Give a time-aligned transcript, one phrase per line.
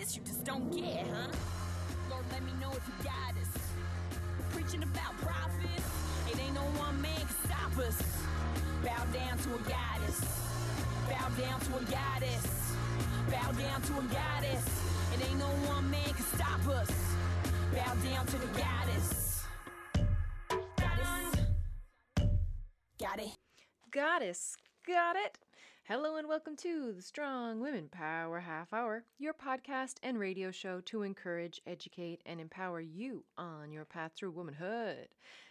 [0.00, 1.28] this, you just don't get, huh?
[2.08, 3.52] Lord, let me know if you got us.
[4.50, 5.88] Preaching about profits,
[6.30, 8.02] it ain't no one man can stop us.
[8.82, 10.20] Bow down to a goddess.
[11.08, 12.74] Bow down to a goddess.
[13.30, 14.64] Bow down to a goddess.
[15.14, 16.90] It ain't no one man can stop us.
[17.74, 19.44] Bow down to the goddess.
[20.78, 21.46] Goddess.
[22.98, 23.36] Got it.
[23.90, 24.56] Goddess.
[24.86, 25.38] Got it.
[25.90, 30.80] Hello and welcome to the Strong Women Power Half Hour, your podcast and radio show
[30.82, 35.08] to encourage, educate, and empower you on your path through womanhood.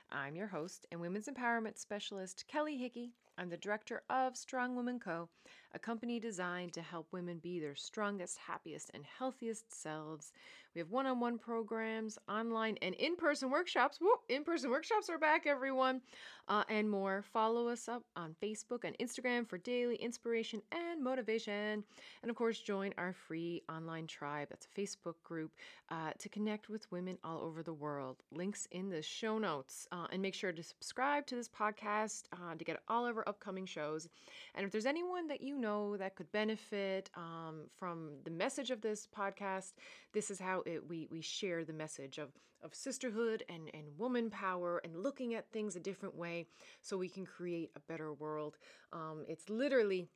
[0.09, 3.11] I'm your host and women's empowerment specialist, Kelly Hickey.
[3.37, 5.27] I'm the director of Strong Woman Co.,
[5.73, 10.31] a company designed to help women be their strongest, happiest, and healthiest selves.
[10.75, 13.99] We have one on one programs, online and in person workshops.
[14.29, 16.01] In person workshops are back, everyone,
[16.47, 17.23] uh, and more.
[17.33, 21.83] Follow us up on Facebook and Instagram for daily inspiration and motivation.
[22.21, 24.49] And of course, join our free online tribe.
[24.49, 25.51] That's a Facebook group
[25.89, 28.17] uh, to connect with women all over the world.
[28.31, 29.87] Links in the show notes.
[29.91, 33.27] Uh, and make sure to subscribe to this podcast uh, to get all of our
[33.27, 34.07] upcoming shows.
[34.53, 38.81] And if there's anyone that you know that could benefit um, from the message of
[38.81, 39.73] this podcast,
[40.13, 42.29] this is how it, we, we share the message of,
[42.63, 46.47] of sisterhood and, and woman power and looking at things a different way
[46.81, 48.57] so we can create a better world.
[48.93, 50.07] Um, it's literally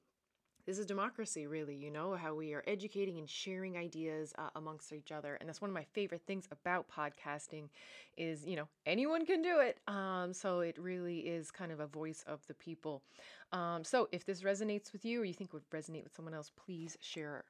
[0.66, 4.94] this is democracy really you know how we are educating and sharing ideas uh, amongst
[4.94, 7.70] each other and that's one of my favorite things about podcasting
[8.17, 11.88] is you know anyone can do it um, so it really is kind of a
[11.88, 13.02] voice of the people.
[13.52, 16.52] Um, so if this resonates with you or you think would resonate with someone else
[16.55, 17.44] please share.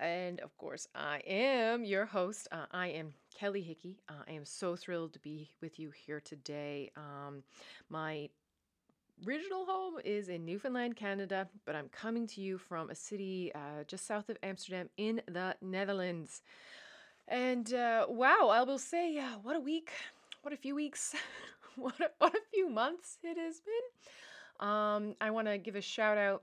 [0.00, 3.98] And of course i am your host uh, i am kelly hickey.
[4.08, 6.90] Uh, i am so thrilled to be with you here today.
[6.96, 7.42] Um,
[7.88, 8.28] my
[9.24, 13.84] original home is in Newfoundland, Canada, but I'm coming to you from a city uh,
[13.86, 16.42] just south of Amsterdam in the Netherlands.
[17.28, 19.90] And uh, wow, I will say, uh, what a week,
[20.42, 21.14] what a few weeks,
[21.76, 24.66] what, a, what a few months it has been.
[24.68, 26.42] Um, I want to give a shout out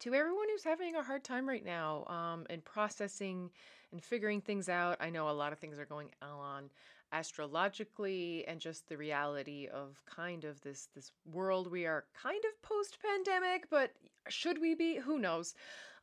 [0.00, 3.50] to everyone who's having a hard time right now um, and processing
[3.92, 4.96] and figuring things out.
[5.00, 6.70] I know a lot of things are going on
[7.12, 12.62] astrologically and just the reality of kind of this this world we are kind of
[12.62, 13.92] post pandemic but
[14.28, 14.96] should we be?
[14.96, 15.54] Who knows?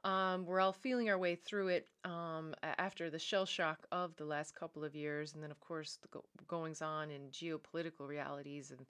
[0.03, 4.25] Um, we're all feeling our way through it um, after the shell shock of the
[4.25, 8.71] last couple of years and then of course the go- goings on in geopolitical realities
[8.71, 8.85] and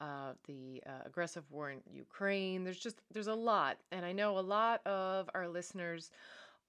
[0.00, 2.64] uh, the uh, aggressive war in ukraine.
[2.64, 6.10] There's just there's a lot and i know a lot of our listeners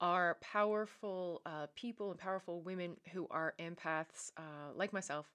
[0.02, 5.28] are powerful uh, people and powerful women who are empaths uh, like myself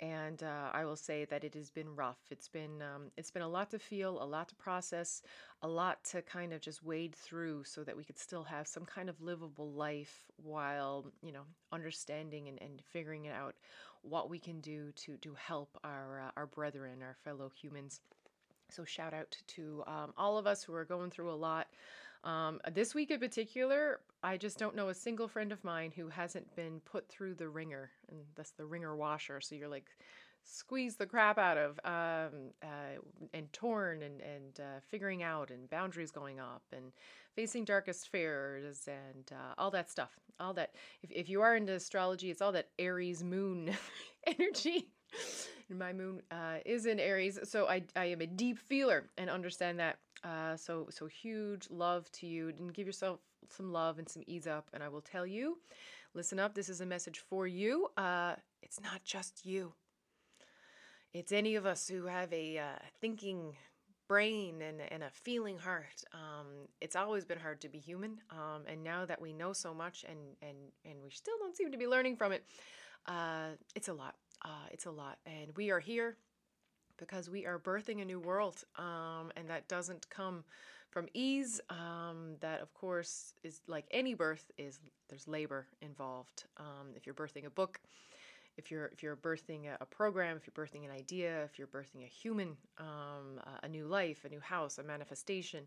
[0.00, 2.18] and uh, I will say that it has been rough.
[2.30, 5.22] It's been um, it's been a lot to feel, a lot to process,
[5.62, 8.84] a lot to kind of just wade through, so that we could still have some
[8.84, 11.42] kind of livable life while you know
[11.72, 13.56] understanding and, and figuring out
[14.02, 18.00] what we can do to to help our uh, our brethren, our fellow humans.
[18.70, 21.66] So shout out to um, all of us who are going through a lot.
[22.24, 26.08] Um, this week in particular, I just don't know a single friend of mine who
[26.08, 29.40] hasn't been put through the wringer, and that's the wringer washer.
[29.40, 29.90] So you're like
[30.44, 32.98] squeeze the crap out of um, uh,
[33.34, 36.92] and torn and, and uh, figuring out and boundaries going up and
[37.34, 40.18] facing darkest fears and uh, all that stuff.
[40.40, 43.76] All that if, if you are into astrology it's all that aries moon
[44.26, 44.88] energy.
[45.70, 47.38] My moon uh, is in aries.
[47.44, 52.10] So I, I am a deep feeler and understand that uh, so so huge love
[52.12, 54.68] to you and give yourself some love and some ease up.
[54.72, 55.58] And I will tell you,
[56.14, 56.54] listen up.
[56.54, 57.88] This is a message for you.
[57.96, 59.72] Uh, it's not just you.
[61.12, 63.56] It's any of us who have a uh, thinking
[64.08, 66.02] brain and, and a feeling heart.
[66.12, 66.46] Um,
[66.80, 68.20] it's always been hard to be human.
[68.30, 71.70] Um, and now that we know so much and, and, and we still don't seem
[71.72, 72.44] to be learning from it,
[73.06, 74.14] uh, it's a lot.
[74.44, 75.18] Uh, it's a lot.
[75.26, 76.16] And we are here
[76.98, 80.44] because we are birthing a new world, um, and that doesn't come
[80.90, 81.60] from ease.
[81.70, 86.44] Um, that, of course, is like any birth is there's labor involved.
[86.58, 87.80] Um, if you're birthing a book,
[88.56, 92.04] if you're if you're birthing a, program, if you're birthing an idea, if you're birthing
[92.04, 95.66] a human, um, a new life, a new house, a manifestation.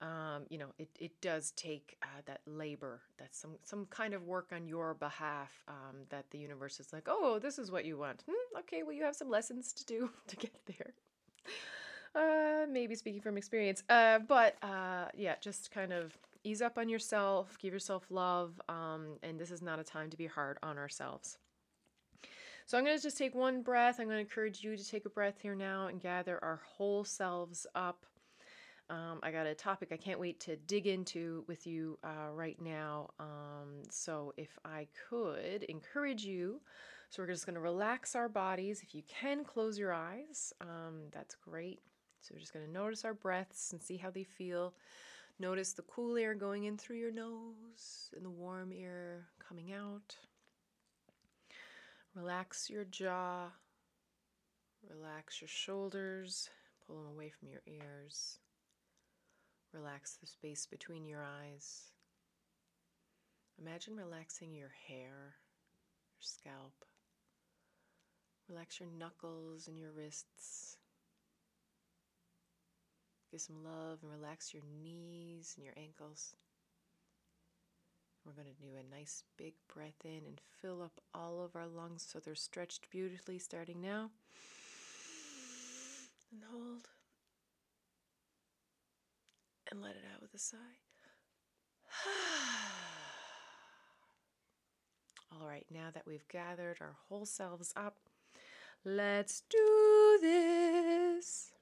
[0.00, 4.24] Um, you know, it, it does take uh, that labor, that's some, some kind of
[4.24, 7.96] work on your behalf um, that the universe is like, oh, this is what you
[7.96, 8.22] want.
[8.28, 10.94] Hmm, okay, well, you have some lessons to do to get there.
[12.14, 13.82] Uh, maybe speaking from experience.
[13.88, 19.16] Uh, but uh, yeah, just kind of ease up on yourself, give yourself love, um,
[19.22, 21.38] and this is not a time to be hard on ourselves.
[22.66, 23.96] So I'm going to just take one breath.
[23.98, 27.04] I'm going to encourage you to take a breath here now and gather our whole
[27.04, 28.06] selves up.
[28.90, 32.60] Um, I got a topic I can't wait to dig into with you uh, right
[32.60, 33.10] now.
[33.18, 36.60] Um, so, if I could encourage you,
[37.08, 38.82] so we're just going to relax our bodies.
[38.82, 41.80] If you can close your eyes, um, that's great.
[42.20, 44.74] So, we're just going to notice our breaths and see how they feel.
[45.40, 50.14] Notice the cool air going in through your nose and the warm air coming out.
[52.14, 53.48] Relax your jaw.
[54.88, 56.50] Relax your shoulders.
[56.86, 58.38] Pull them away from your ears.
[59.74, 61.90] Relax the space between your eyes.
[63.60, 65.34] Imagine relaxing your hair,
[66.14, 66.84] your scalp.
[68.48, 70.76] Relax your knuckles and your wrists.
[73.32, 76.36] Give some love and relax your knees and your ankles.
[78.24, 81.66] We're going to do a nice big breath in and fill up all of our
[81.66, 84.10] lungs so they're stretched beautifully starting now.
[86.32, 86.93] And hold.
[89.70, 90.56] And let it out with a sigh.
[95.32, 97.96] All right, now that we've gathered our whole selves up,
[98.84, 101.52] let's do this.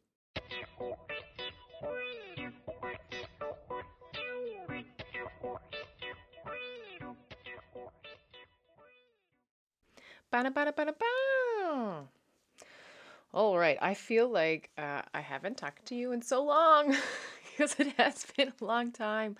[13.34, 16.94] All right, I feel like uh, I haven't talked to you in so long
[17.56, 19.36] because it has been a long time.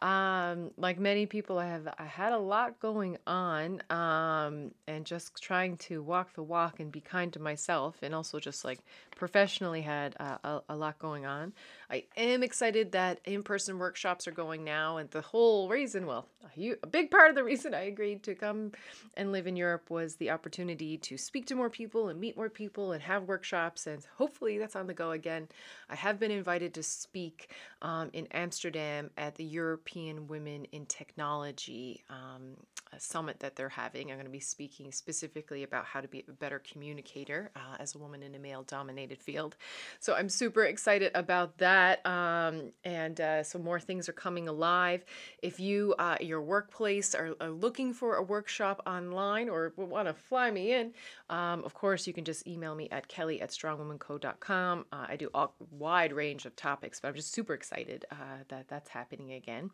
[0.00, 5.42] Um, like many people, I have I had a lot going on, um, and just
[5.42, 8.78] trying to walk the walk and be kind to myself, and also just like
[9.18, 11.52] professionally had uh, a, a lot going on.
[11.90, 16.74] I am excited that in-person workshops are going now, and the whole reason, well, a,
[16.82, 18.72] a big part of the reason I agreed to come
[19.16, 22.48] and live in Europe was the opportunity to speak to more people and meet more
[22.48, 25.48] people and have workshops, and hopefully that's on the go again.
[25.90, 27.50] I have been invited to speak
[27.82, 32.56] um, in Amsterdam at the European Women in Technology um,
[32.98, 34.10] summit that they're having.
[34.10, 37.94] I'm going to be speaking specifically about how to be a better communicator uh, as
[37.94, 39.56] a woman in a male dominated field.
[40.00, 42.04] So I'm super excited about that.
[42.06, 45.04] Um, and uh, so more things are coming alive.
[45.42, 50.14] If you, uh, your workplace, are, are, looking for a workshop online or want to
[50.14, 50.92] fly me in,
[51.30, 54.86] um, of course, you can just email me at kelly at strongwomanco.com.
[54.92, 58.68] Uh, I do a wide range of topics, but I'm just super excited uh, that
[58.68, 59.70] that's happening again.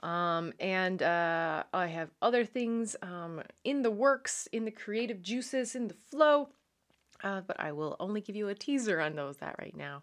[0.00, 5.74] Um, and uh, I have other things um, in the works, in the creative juices,
[5.74, 6.48] in the flow.
[7.22, 10.02] Uh, but I will only give you a teaser on those that right now.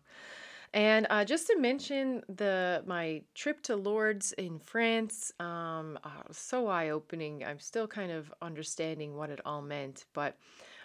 [0.74, 6.68] And uh, just to mention the my trip to Lourdes in France, um, uh, so
[6.68, 7.44] eye opening.
[7.44, 10.38] I'm still kind of understanding what it all meant, but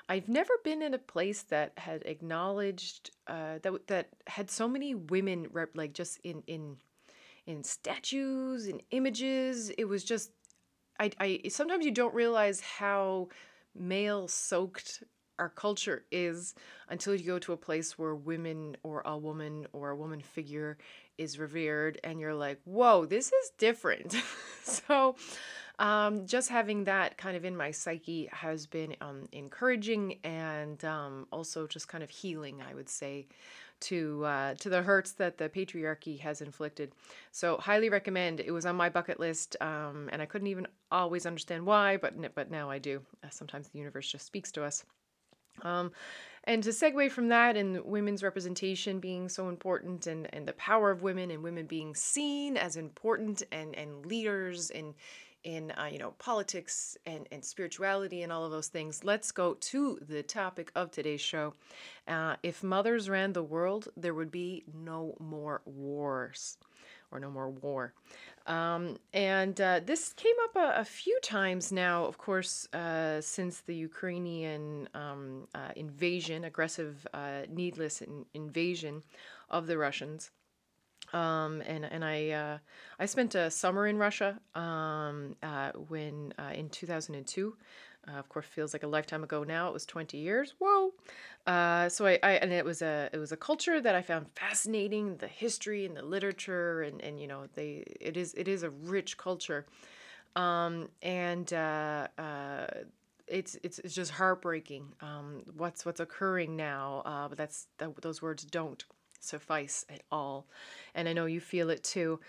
[0.08, 4.94] I've never been in a place that had acknowledged uh, that that had so many
[4.94, 6.76] women rep- like just in in
[7.46, 9.70] in statues and images.
[9.70, 10.30] It was just
[10.98, 13.28] I, I sometimes you don't realize how
[13.74, 15.02] male soaked
[15.38, 16.54] our culture is
[16.88, 20.78] until you go to a place where women or a woman or a woman figure
[21.18, 24.16] is revered and you're like whoa this is different.
[24.66, 25.16] So
[25.78, 31.26] um, just having that kind of in my psyche has been um, encouraging and um,
[31.30, 33.26] also just kind of healing i would say
[33.84, 36.92] to uh, to the hurts that the patriarchy has inflicted.
[37.32, 38.40] So highly recommend.
[38.40, 42.14] It was on my bucket list, um, and I couldn't even always understand why, but
[42.34, 43.02] but now I do.
[43.22, 44.84] Uh, sometimes the universe just speaks to us.
[45.62, 45.92] Um,
[46.44, 50.90] and to segue from that and women's representation being so important and, and the power
[50.90, 54.94] of women and women being seen as important and, and leaders and
[55.44, 59.54] in uh, you know politics and, and spirituality and all of those things let's go
[59.54, 61.54] to the topic of today's show.
[62.08, 66.56] Uh, if mothers ran the world there would be no more wars
[67.10, 67.94] or no more war.
[68.46, 73.60] Um, and uh, this came up a, a, few times now of course uh, since
[73.60, 79.02] the ukrainian um, uh, invasion aggressive uh, needless in- invasion
[79.48, 80.30] of the russians
[81.12, 82.58] um, and and I uh,
[82.98, 87.56] I spent a summer in Russia um, uh, when uh, in 2002.
[88.06, 89.66] Uh, of course, feels like a lifetime ago now.
[89.66, 90.52] It was 20 years.
[90.58, 90.92] Whoa!
[91.46, 94.26] Uh, so I, I, and it was a it was a culture that I found
[94.34, 95.16] fascinating.
[95.16, 98.70] The history and the literature and and you know they it is it is a
[98.70, 99.64] rich culture,
[100.36, 102.08] um, and uh,
[103.26, 104.92] it's it's it's just heartbreaking.
[105.00, 107.26] Um, what's what's occurring now?
[107.30, 108.84] but that's that, those words don't
[109.24, 110.46] suffice at all.
[110.94, 112.20] And I know you feel it too.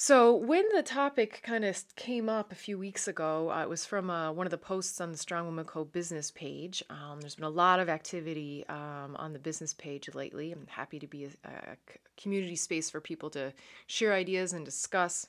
[0.00, 3.84] So, when the topic kind of came up a few weeks ago, uh, it was
[3.84, 5.84] from uh, one of the posts on the Strong Woman Co.
[5.84, 6.84] business page.
[6.88, 10.52] Um, there's been a lot of activity um, on the business page lately.
[10.52, 11.76] I'm happy to be a, a
[12.16, 13.52] community space for people to
[13.88, 15.26] share ideas and discuss.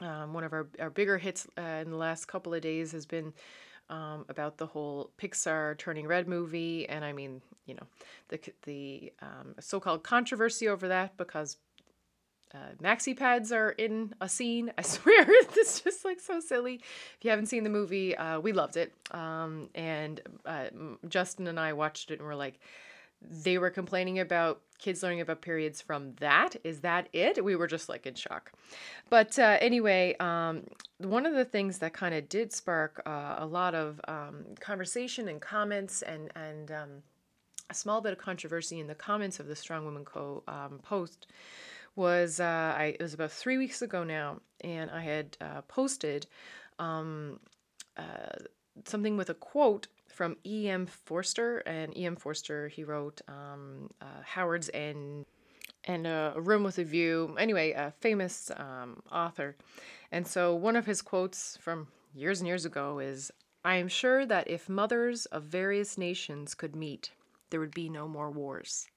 [0.00, 3.06] Um, one of our, our bigger hits uh, in the last couple of days has
[3.06, 3.32] been
[3.90, 7.86] um, about the whole Pixar Turning Red movie, and I mean, you know,
[8.28, 11.56] the the um, so-called controversy over that because
[12.54, 14.72] uh, maxi pads are in a scene.
[14.78, 16.76] I swear, it's just like so silly.
[16.76, 20.66] If you haven't seen the movie, uh, we loved it, um, and uh,
[21.08, 22.58] Justin and I watched it, and we're like,
[23.20, 26.56] they were complaining about kids learning about periods from that.
[26.62, 27.42] Is that it?
[27.42, 28.52] We were just like in shock.
[29.08, 30.64] But uh, anyway, um,
[30.98, 35.28] one of the things that kind of did spark uh, a lot of um, conversation
[35.28, 36.90] and comments and and um,
[37.70, 40.42] a small bit of controversy in the comments of the Strong Women Co.
[40.46, 41.26] Um, post
[41.96, 46.26] was uh, I it was about three weeks ago now, and I had uh, posted
[46.78, 47.40] um,
[47.96, 48.36] uh,
[48.88, 50.86] something with a quote from E.M.
[50.86, 52.16] Forster, and E.M.
[52.16, 55.26] Forster he wrote um, uh, Howard's End
[55.84, 57.34] and uh, A Room with a View.
[57.38, 59.56] Anyway, a famous um, author,
[60.12, 63.32] and so one of his quotes from years and years ago is,
[63.64, 67.10] "I am sure that if mothers of various nations could meet,
[67.50, 68.88] there would be no more wars."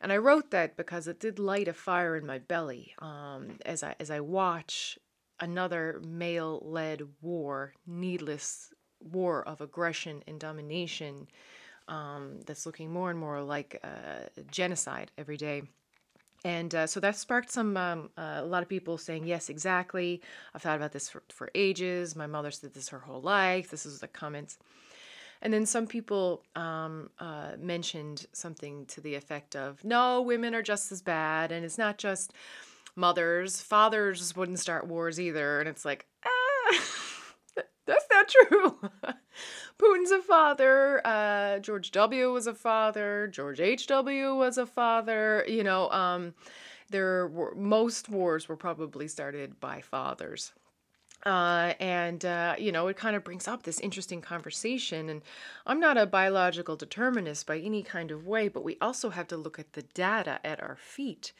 [0.00, 3.82] And I wrote that because it did light a fire in my belly um, as
[3.82, 4.98] I as I watch
[5.40, 11.26] another male-led war, needless war of aggression and domination
[11.88, 15.62] um, that's looking more and more like uh, genocide every day.
[16.44, 20.22] And uh, so that sparked some um, uh, a lot of people saying yes, exactly.
[20.54, 22.16] I've thought about this for, for ages.
[22.16, 23.70] My mother said this her whole life.
[23.70, 24.58] This is the comments.
[25.42, 30.62] And then some people um, uh, mentioned something to the effect of, no, women are
[30.62, 31.50] just as bad.
[31.52, 32.32] And it's not just
[32.96, 35.60] mothers, fathers wouldn't start wars either.
[35.60, 36.80] And it's like, ah,
[37.86, 38.78] that's not true.
[39.78, 41.00] Putin's a father.
[41.06, 42.32] Uh, George W.
[42.32, 43.28] was a father.
[43.32, 44.34] George H.W.
[44.34, 45.44] was a father.
[45.48, 46.34] You know, um,
[46.90, 50.52] there were most wars were probably started by fathers.
[51.26, 55.20] Uh, and uh, you know it kind of brings up this interesting conversation and
[55.66, 59.36] i'm not a biological determinist by any kind of way but we also have to
[59.36, 61.32] look at the data at our feet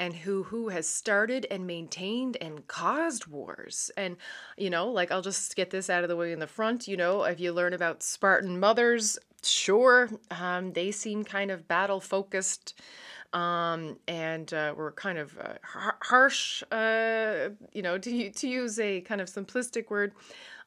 [0.00, 3.90] and who who has started and maintained and caused wars.
[3.96, 4.16] And
[4.56, 6.96] you know like i'll just get this out of the way in the front you
[6.96, 12.74] know if you learn about spartan mothers sure um, they seem kind of battle focused
[13.32, 19.00] um, and uh, were kind of uh, harsh, uh, you know, to, to use a
[19.02, 20.12] kind of simplistic word.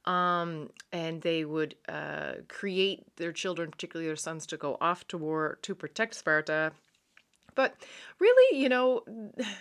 [0.05, 5.17] Um, and they would uh, create their children, particularly their sons, to go off to
[5.17, 6.73] war to protect Sparta.
[7.55, 7.75] But
[8.19, 9.03] really, you know,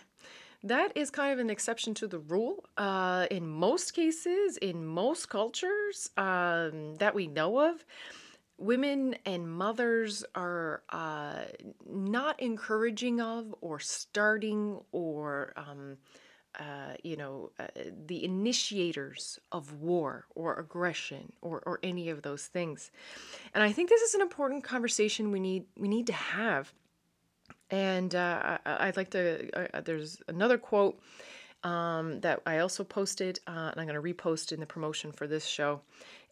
[0.64, 2.64] that is kind of an exception to the rule.
[2.76, 7.84] Uh, in most cases, in most cultures um, that we know of,
[8.62, 11.44] women and mothers are uh,
[11.88, 15.96] not encouraging of or starting or um,
[16.58, 17.66] uh, you know uh,
[18.06, 22.90] the initiators of war or aggression or, or any of those things.
[23.54, 26.72] And i think this is an important conversation we need we need to have.
[27.70, 31.00] And uh, I, would like to uh, there's another quote
[31.64, 35.26] um, that i also posted uh, and i'm going to repost in the promotion for
[35.26, 35.80] this show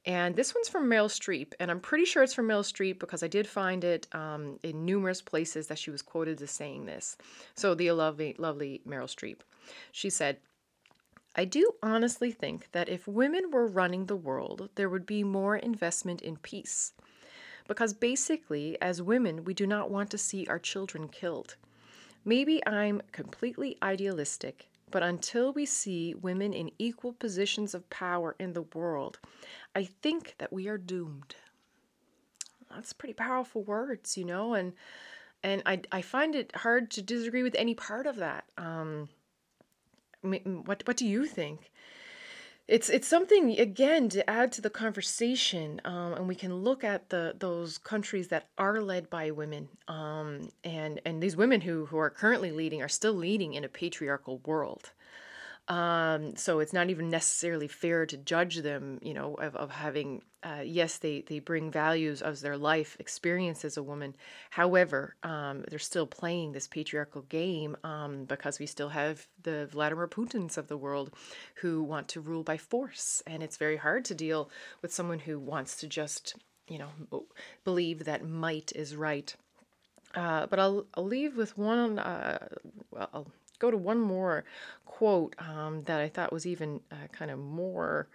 [0.07, 3.23] and this one's from Meryl Streep, and I'm pretty sure it's from Meryl Streep because
[3.23, 7.19] I did find it um, in numerous places that she was quoted as saying this.
[7.55, 9.41] So, the lovely, lovely Meryl Streep.
[9.93, 10.39] She said,
[11.37, 15.57] I do honestly think that if women were running the world, there would be more
[15.57, 16.93] investment in peace.
[17.69, 21.57] Because basically, as women, we do not want to see our children killed.
[22.25, 28.53] Maybe I'm completely idealistic, but until we see women in equal positions of power in
[28.53, 29.19] the world,
[29.75, 31.37] I think that we are doomed.
[32.71, 34.73] That's pretty powerful words, you know, and
[35.43, 38.45] and I I find it hard to disagree with any part of that.
[38.59, 39.09] Um,
[40.23, 41.71] what what do you think?
[42.71, 47.09] It's it's something again to add to the conversation, um, and we can look at
[47.09, 51.99] the those countries that are led by women, um, and and these women who who
[51.99, 54.93] are currently leading are still leading in a patriarchal world.
[55.71, 60.21] Um, so it's not even necessarily fair to judge them, you know, of, of having,
[60.43, 64.17] uh, yes, they, they bring values of their life experience as a woman.
[64.51, 70.09] However, um, they're still playing this patriarchal game um, because we still have the Vladimir
[70.09, 71.13] Putins of the world
[71.61, 73.23] who want to rule by force.
[73.25, 74.51] And it's very hard to deal
[74.83, 76.35] with someone who wants to just,
[76.67, 77.25] you know,
[77.63, 79.33] believe that might is right.
[80.17, 82.49] Uh, but I'll, I'll leave with one, uh,
[82.91, 83.29] well,
[83.61, 84.45] go to one more
[84.85, 88.09] quote um, that I thought was even uh, kind of more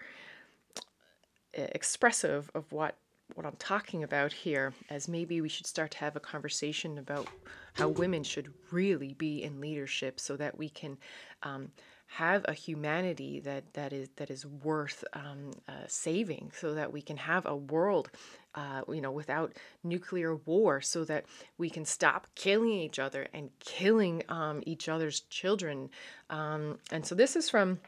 [1.57, 2.95] uh, expressive of what
[3.33, 7.27] what I'm talking about here, as maybe we should start to have a conversation about
[7.73, 10.97] how women should really be in leadership so that we can
[11.41, 11.71] um,
[12.07, 17.01] have a humanity that that is that is worth um, uh, saving, so that we
[17.01, 18.11] can have a world,
[18.55, 21.25] uh, you know, without nuclear war, so that
[21.57, 25.89] we can stop killing each other and killing um, each other's children.
[26.29, 27.79] Um, and so this is from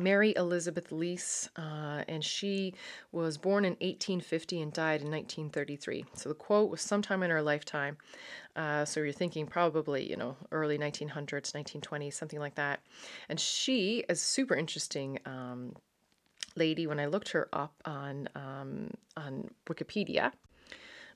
[0.00, 2.74] Mary Elizabeth Lease, uh, and she
[3.12, 6.04] was born in 1850 and died in 1933.
[6.14, 7.96] So the quote was sometime in her lifetime.
[8.56, 12.80] Uh, so you're thinking probably, you know, early 1900s, 1920s, something like that.
[13.28, 15.74] And she is super interesting um,
[16.60, 16.86] lady.
[16.86, 20.32] When I looked her up on um, on Wikipedia,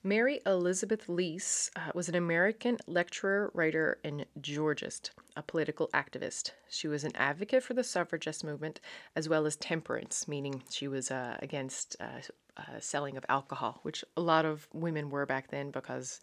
[0.03, 6.53] Mary Elizabeth Lease uh, was an American lecturer, writer, and Georgist, a political activist.
[6.69, 8.81] She was an advocate for the suffragist movement
[9.15, 12.21] as well as temperance, meaning she was uh, against uh,
[12.57, 16.21] uh selling of alcohol, which a lot of women were back then because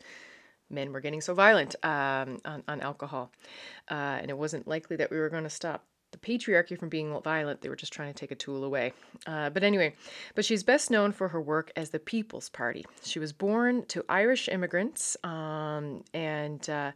[0.70, 3.32] men were getting so violent um, on, on alcohol.
[3.90, 7.18] Uh, and it wasn't likely that we were going to stop the patriarchy from being
[7.22, 7.62] violent.
[7.62, 8.94] They were just trying to take a tool away.
[9.26, 9.96] Uh, but anyway,
[10.36, 12.86] but she's best known for her work as the People's Party.
[13.04, 16.70] She was born to Irish immigrants um, and.
[16.70, 16.92] Uh,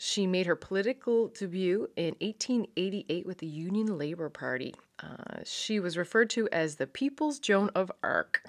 [0.00, 4.72] she made her political debut in 1888 with the Union Labor Party.
[5.02, 8.42] Uh, she was referred to as the People's Joan of Arc.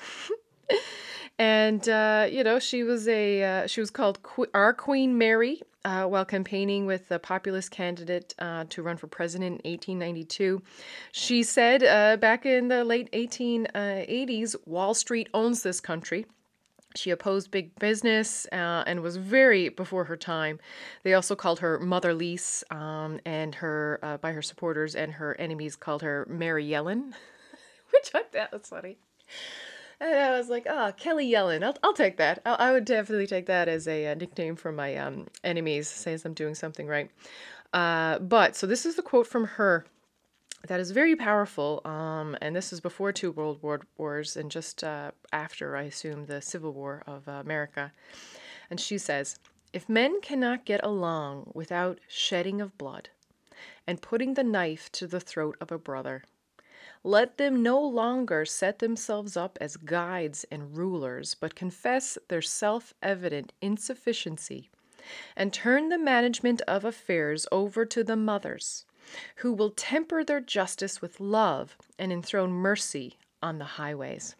[1.39, 5.61] and uh, you know she was a uh, she was called Qu- our Queen Mary
[5.85, 10.61] uh, while campaigning with the populist candidate uh, to run for president in 1892.
[11.13, 16.25] She said uh, back in the late 1880s, Wall Street owns this country.
[16.95, 20.59] She opposed big business uh, and was very before her time.
[21.03, 25.39] They also called her Mother Lease, um, and her uh, by her supporters and her
[25.39, 27.13] enemies called her Mary Yellen,
[27.93, 28.97] which I thought was funny.
[30.01, 31.63] And I was like, oh, Kelly Yellen.
[31.63, 32.41] I'll, I'll take that.
[32.45, 35.89] I'll, I would definitely take that as a, a uh, nickname for my um, enemies,
[35.89, 37.11] says I'm doing something right.
[37.73, 39.85] Uh, but so this is the quote from her
[40.67, 41.81] that is very powerful.
[41.85, 46.25] Um, and this is before two world war wars and just uh, after, I assume,
[46.25, 47.91] the Civil War of uh, America.
[48.69, 49.39] And she says,
[49.73, 53.09] If men cannot get along without shedding of blood
[53.87, 56.23] and putting the knife to the throat of a brother,
[57.03, 62.93] let them no longer set themselves up as guides and rulers, but confess their self
[63.01, 64.69] evident insufficiency
[65.35, 68.85] and turn the management of affairs over to the mothers,
[69.37, 74.35] who will temper their justice with love and enthrone mercy on the highways.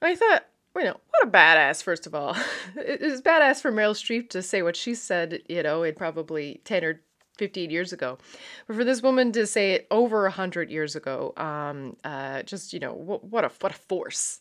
[0.00, 2.36] I thought, you know, what a badass, first of all.
[2.76, 6.60] it was badass for Meryl Streep to say what she said, you know, in probably
[6.64, 7.00] 10 or
[7.38, 8.18] 15 years ago.
[8.66, 12.80] But for this woman to say it over 100 years ago, um, uh, just, you
[12.80, 14.40] know, what, what, a, what a force.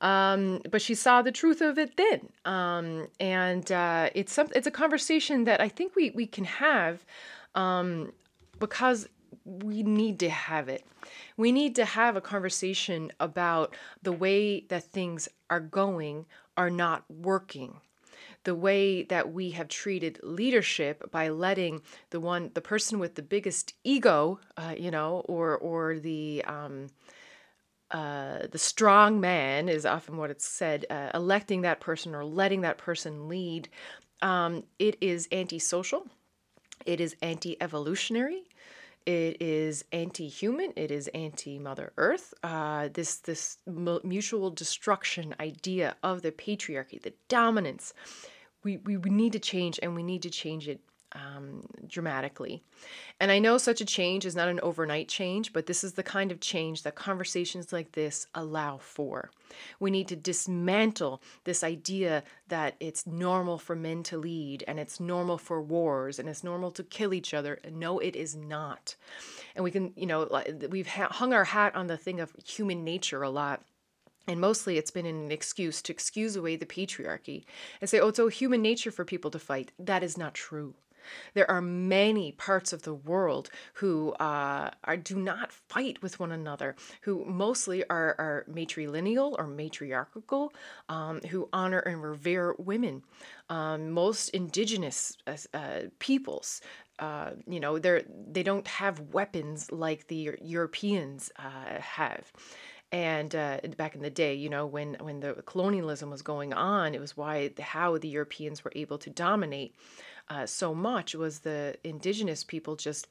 [0.00, 2.28] Um, but she saw the truth of it then.
[2.44, 7.04] Um, and uh, it's, some, it's a conversation that I think we, we can have
[7.54, 8.12] um,
[8.58, 9.08] because
[9.44, 10.84] we need to have it.
[11.36, 16.26] We need to have a conversation about the way that things are going
[16.56, 17.80] are not working
[18.44, 23.22] the way that we have treated leadership by letting the one the person with the
[23.22, 26.86] biggest ego uh, you know or or the um,
[27.90, 32.60] uh, the strong man is often what it's said uh, electing that person or letting
[32.60, 33.68] that person lead
[34.22, 36.06] um, it is antisocial.
[36.86, 38.44] It is anti-evolutionary
[39.06, 40.72] it is anti-human.
[40.76, 42.34] It is anti-Mother Earth.
[42.42, 47.94] Uh, this this mutual destruction idea of the patriarchy, the dominance.
[48.62, 50.80] We, we, we need to change, and we need to change it
[51.12, 52.62] um, dramatically.
[53.18, 56.02] And I know such a change is not an overnight change, but this is the
[56.02, 59.30] kind of change that conversations like this allow for.
[59.78, 65.00] We need to dismantle this idea that it's normal for men to lead and it's
[65.00, 67.58] normal for wars and it's normal to kill each other.
[67.70, 68.94] No, it is not.
[69.54, 70.28] And we can, you know,
[70.70, 73.62] we've hung our hat on the thing of human nature a lot.
[74.26, 77.44] And mostly it's been an excuse to excuse away the patriarchy
[77.80, 79.72] and say, oh, it's all human nature for people to fight.
[79.78, 80.74] That is not true.
[81.34, 86.32] There are many parts of the world who uh, are, do not fight with one
[86.32, 90.52] another, who mostly are, are matrilineal or matriarchal,
[90.88, 93.02] um, who honor and revere women.
[93.48, 96.60] Um, most indigenous uh, uh peoples
[97.00, 102.30] uh, you know, they're they don't have weapons like the Europeans uh, have.
[102.92, 106.94] And uh, back in the day, you know, when when the colonialism was going on,
[106.94, 109.74] it was why how the Europeans were able to dominate
[110.30, 113.08] uh, so much was the indigenous people just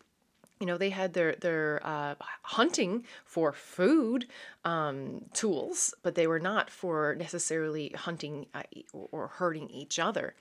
[0.60, 4.26] you know they had their their uh, hunting for food
[4.66, 10.36] um, tools but they were not for necessarily hunting uh, or hurting each other.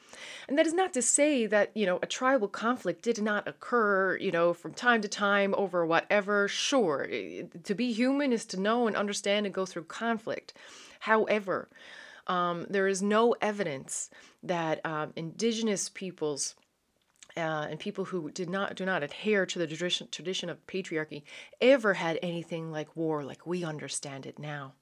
[0.48, 4.16] And that is not to say that you know a tribal conflict did not occur
[4.16, 6.48] you know from time to time over whatever.
[6.48, 10.52] Sure to be human is to know and understand and go through conflict.
[11.00, 11.68] However
[12.26, 14.10] um, there is no evidence
[14.42, 16.54] that um, indigenous peoples
[17.38, 21.22] uh, and people who did not do not adhere to the tradition tradition of patriarchy
[21.60, 24.74] ever had anything like war like we understand it now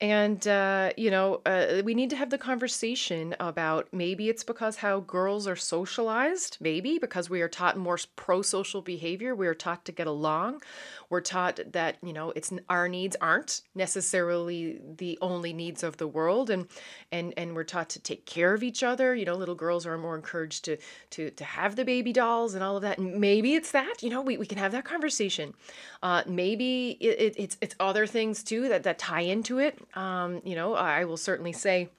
[0.00, 4.76] and uh, you know uh, we need to have the conversation about maybe it's because
[4.76, 9.84] how girls are socialized maybe because we are taught more pro-social behavior we are taught
[9.84, 10.62] to get along.
[11.10, 16.06] We're taught that you know it's our needs aren't necessarily the only needs of the
[16.06, 16.66] world and
[17.10, 19.14] and and we're taught to take care of each other.
[19.14, 20.76] You know little girls are more encouraged to
[21.10, 22.98] to to have the baby dolls and all of that.
[22.98, 25.54] And maybe it's that you know we, we can have that conversation.
[26.02, 30.40] Uh, maybe it, it, it's it's other things too that that tie into it um,
[30.44, 31.90] you know i will certainly say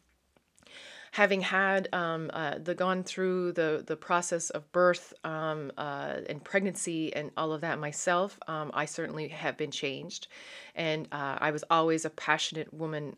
[1.12, 6.43] having had um, uh, the gone through the the process of birth um, uh, and
[6.43, 10.28] pregnancy and all of that myself, um, I certainly have been changed,
[10.75, 13.15] and uh, I was always a passionate woman.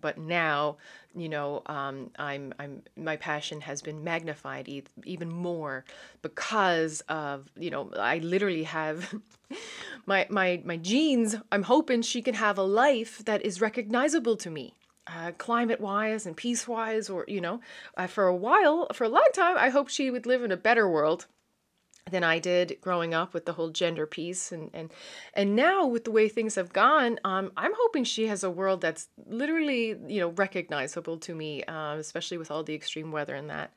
[0.00, 0.76] But now,
[1.14, 5.84] you know, um, I'm I'm my passion has been magnified e- even more
[6.22, 9.14] because of you know I literally have.
[10.06, 14.48] my my my genes i'm hoping she can have a life that is recognizable to
[14.48, 14.74] me
[15.06, 17.60] uh, climate wise and peace wise, or, you know,
[17.96, 20.56] uh, for a while, for a long time, I hope she would live in a
[20.56, 21.26] better world
[22.10, 24.52] than I did growing up with the whole gender piece.
[24.52, 24.90] And and
[25.34, 28.80] and now with the way things have gone um I'm hoping she has a world
[28.80, 33.50] that's literally you know recognizable to me uh, especially with all the extreme weather and
[33.50, 33.72] that.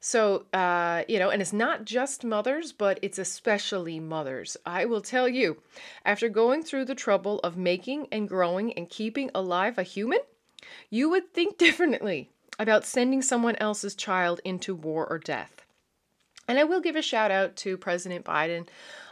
[0.00, 4.56] So uh you know and it's not just mothers but it's especially mothers.
[4.64, 5.62] I will tell you
[6.04, 10.20] after going through the trouble of making and growing and keeping alive a human
[10.88, 15.64] you would think differently about sending someone else's child into war or death.
[16.50, 18.66] And I will give a shout out to President Biden.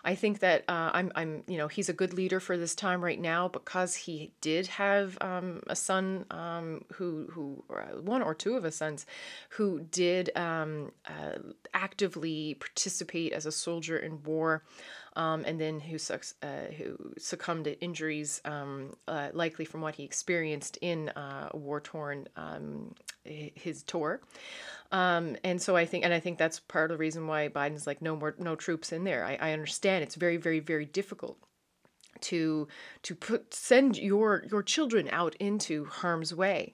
[0.05, 3.01] I think that uh, I'm, I'm, you know, he's a good leader for this time
[3.01, 8.35] right now because he did have um, a son um, who, who, uh, one or
[8.35, 9.07] two of his sons,
[9.51, 11.39] who did um, uh,
[11.75, 14.65] actively participate as a soldier in war
[15.17, 15.97] um, and then who,
[16.43, 21.81] uh, who succumbed to injuries, um, uh, likely from what he experienced in uh, war
[21.81, 22.95] torn um,
[23.25, 24.21] his tour.
[24.91, 27.87] Um, and so I think, and I think that's part of the reason why Biden's
[27.87, 29.25] like no more, no troops in there.
[29.25, 31.39] I, I understand it's very, very, very difficult
[32.21, 32.69] to
[33.03, 36.73] to put send your your children out into harm's way.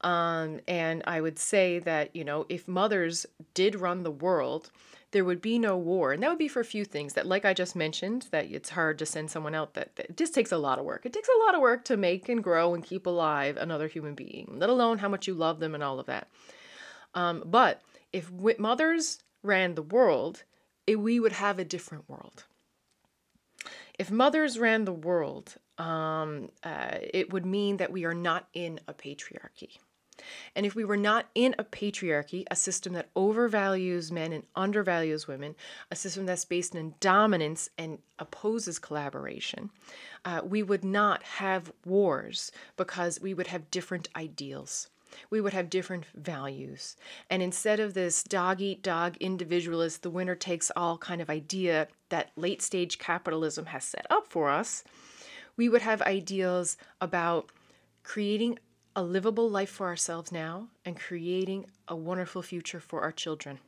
[0.00, 4.70] Um, and I would say that you know if mothers did run the world
[5.10, 6.12] there would be no war.
[6.12, 8.70] And that would be for a few things that, like I just mentioned, that it's
[8.70, 11.06] hard to send someone out that, that it just takes a lot of work.
[11.06, 14.14] It takes a lot of work to make and grow and keep alive another human
[14.14, 16.28] being, let alone how much you love them and all of that.
[17.14, 17.80] Um, but
[18.12, 20.44] if mothers ran the world,
[20.86, 22.44] it, we would have a different world.
[23.98, 28.80] If mothers ran the world, um, uh, it would mean that we are not in
[28.86, 29.78] a patriarchy.
[30.54, 35.26] And if we were not in a patriarchy, a system that overvalues men and undervalues
[35.26, 35.54] women,
[35.90, 39.70] a system that's based in dominance and opposes collaboration,
[40.24, 44.88] uh, we would not have wars because we would have different ideals.
[45.30, 46.96] We would have different values.
[47.30, 51.88] And instead of this dog eat dog individualist, the winner takes all kind of idea
[52.10, 54.84] that late stage capitalism has set up for us,
[55.56, 57.50] we would have ideals about
[58.02, 58.58] creating
[58.98, 63.60] a livable life for ourselves now and creating a wonderful future for our children.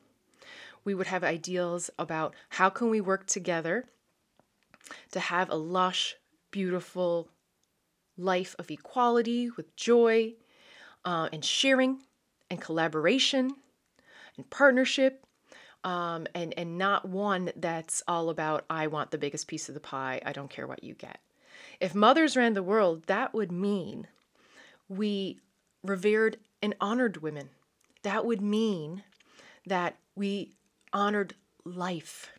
[0.82, 3.84] We would have ideals about how can we work together
[5.12, 6.16] to have a lush,
[6.50, 7.28] beautiful
[8.18, 10.34] life of equality with joy
[11.04, 12.00] uh, and sharing
[12.50, 13.54] and collaboration
[14.36, 15.24] and partnership
[15.84, 19.80] um, and, and not one that's all about, I want the biggest piece of the
[19.80, 21.20] pie, I don't care what you get.
[21.78, 24.08] If mothers ran the world, that would mean
[24.90, 25.38] we
[25.82, 27.48] revered and honored women.
[28.02, 29.02] That would mean
[29.64, 30.52] that we
[30.92, 32.32] honored life.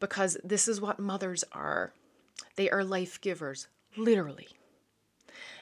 [0.00, 1.92] Because this is what mothers are
[2.56, 4.48] they are life givers, literally.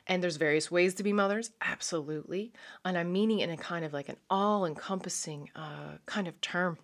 [0.06, 2.52] And there's various ways to be mothers, absolutely.
[2.84, 6.78] And I'm meaning in a kind of like an all encompassing uh, kind of term.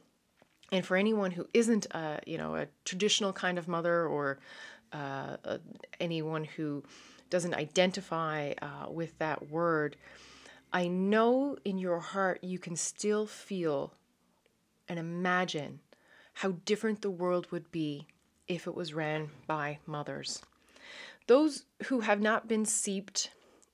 [0.71, 4.39] And for anyone who isn't, a, you know, a traditional kind of mother or
[4.93, 5.59] uh, uh,
[6.01, 6.85] anyone who
[7.31, 9.97] doesn't identify uh, with that word,
[10.73, 13.93] I know in your heart you can still feel
[14.89, 15.81] and imagine
[16.35, 18.07] how different the world would be
[18.49, 20.43] if it was ran by mothers.
[21.27, 23.31] Those who have not been seeped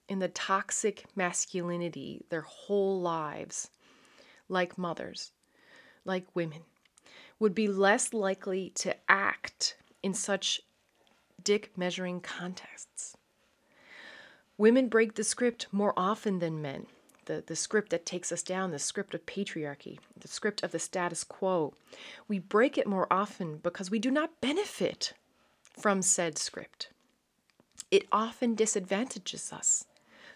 [0.08, 3.70] in the toxic masculinity their whole lives,
[4.48, 5.32] like mothers,
[6.04, 6.62] like women,
[7.38, 10.60] would be less likely to act in such
[11.42, 13.16] dick measuring contexts.
[14.60, 16.84] Women break the script more often than men.
[17.24, 20.78] The, the script that takes us down, the script of patriarchy, the script of the
[20.78, 21.72] status quo.
[22.28, 25.14] We break it more often because we do not benefit
[25.78, 26.90] from said script.
[27.90, 29.86] It often disadvantages us.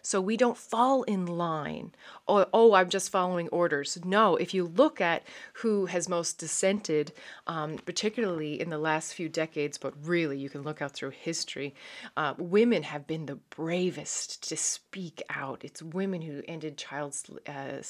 [0.05, 1.93] So we don't fall in line.
[2.29, 3.99] Oh, oh, I'm just following orders.
[4.05, 5.23] No, if you look at
[5.55, 7.13] who has most dissented,
[7.47, 11.75] um, particularly in the last few decades, but really you can look out through history,
[12.19, 15.65] uh, women have been the bravest to speak out.
[15.65, 17.81] It's women who ended child uh,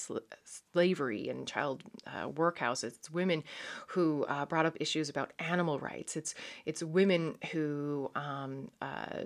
[0.45, 2.95] slavery and child uh, workhouses.
[2.95, 3.43] It's women
[3.89, 6.17] who uh, brought up issues about animal rights.
[6.17, 9.25] It's it's women who um, uh,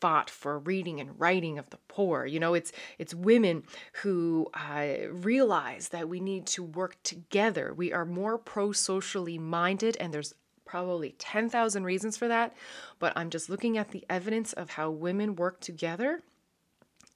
[0.00, 2.26] fought for reading and writing of the poor.
[2.26, 3.64] You know, it's it's women
[4.02, 7.74] who uh, realize that we need to work together.
[7.74, 12.54] We are more pro-socially minded, and there's probably 10,000 reasons for that.
[13.00, 16.22] But I'm just looking at the evidence of how women work together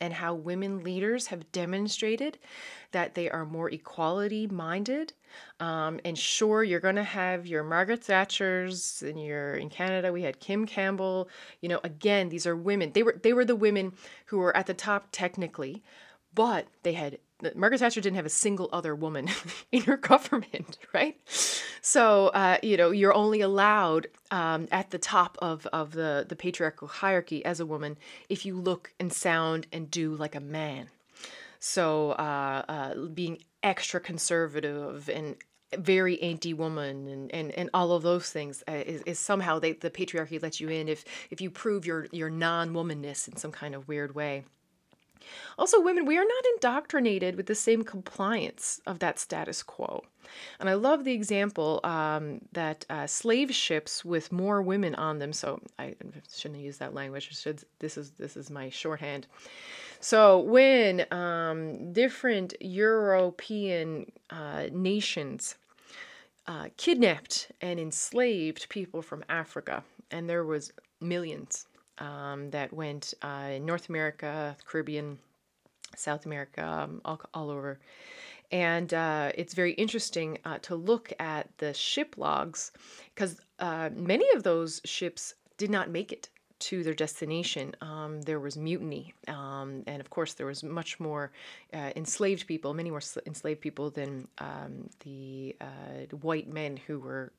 [0.04, 2.36] and how women leaders have demonstrated
[2.92, 5.14] that they are more equality minded.
[5.60, 10.12] Um, and sure, you're going to have your Margaret Thatchers, and you're in Canada.
[10.12, 11.30] We had Kim Campbell.
[11.62, 12.92] You know, again, these are women.
[12.92, 13.94] They were they were the women
[14.26, 15.82] who were at the top technically,
[16.34, 17.18] but they had
[17.54, 19.28] Margaret Thatcher didn't have a single other woman
[19.72, 21.18] in her government, right?
[21.80, 26.36] So, uh, you know, you're only allowed um, at the top of, of the, the
[26.36, 30.88] patriarchal hierarchy as a woman if you look and sound and do like a man.
[31.58, 35.36] So, uh, uh, being extra conservative and
[35.78, 39.90] very anti-woman and, and, and all of those things uh, is, is somehow they, the
[39.90, 43.88] patriarchy lets you in if, if you prove your, your non-womanness in some kind of
[43.88, 44.44] weird way.
[45.58, 50.02] Also, women, we are not indoctrinated with the same compliance of that status quo.
[50.58, 55.32] And I love the example um, that uh, slave ships with more women on them.
[55.32, 55.94] So I
[56.34, 57.36] shouldn't use that language.
[57.38, 59.26] Should, this is this is my shorthand.
[60.00, 65.56] So when um, different European uh, nations
[66.46, 71.66] uh, kidnapped and enslaved people from Africa, and there was millions
[71.98, 75.18] um, that went uh, in North America, Caribbean,
[75.96, 77.78] South America, um, all, all over.
[78.50, 82.72] And uh, it's very interesting uh, to look at the ship logs
[83.14, 86.28] because uh, many of those ships did not make it
[86.60, 87.74] to their destination.
[87.80, 91.32] Um, there was mutiny, um, and of course, there was much more
[91.72, 97.32] uh, enslaved people, many more enslaved people than um, the uh, white men who were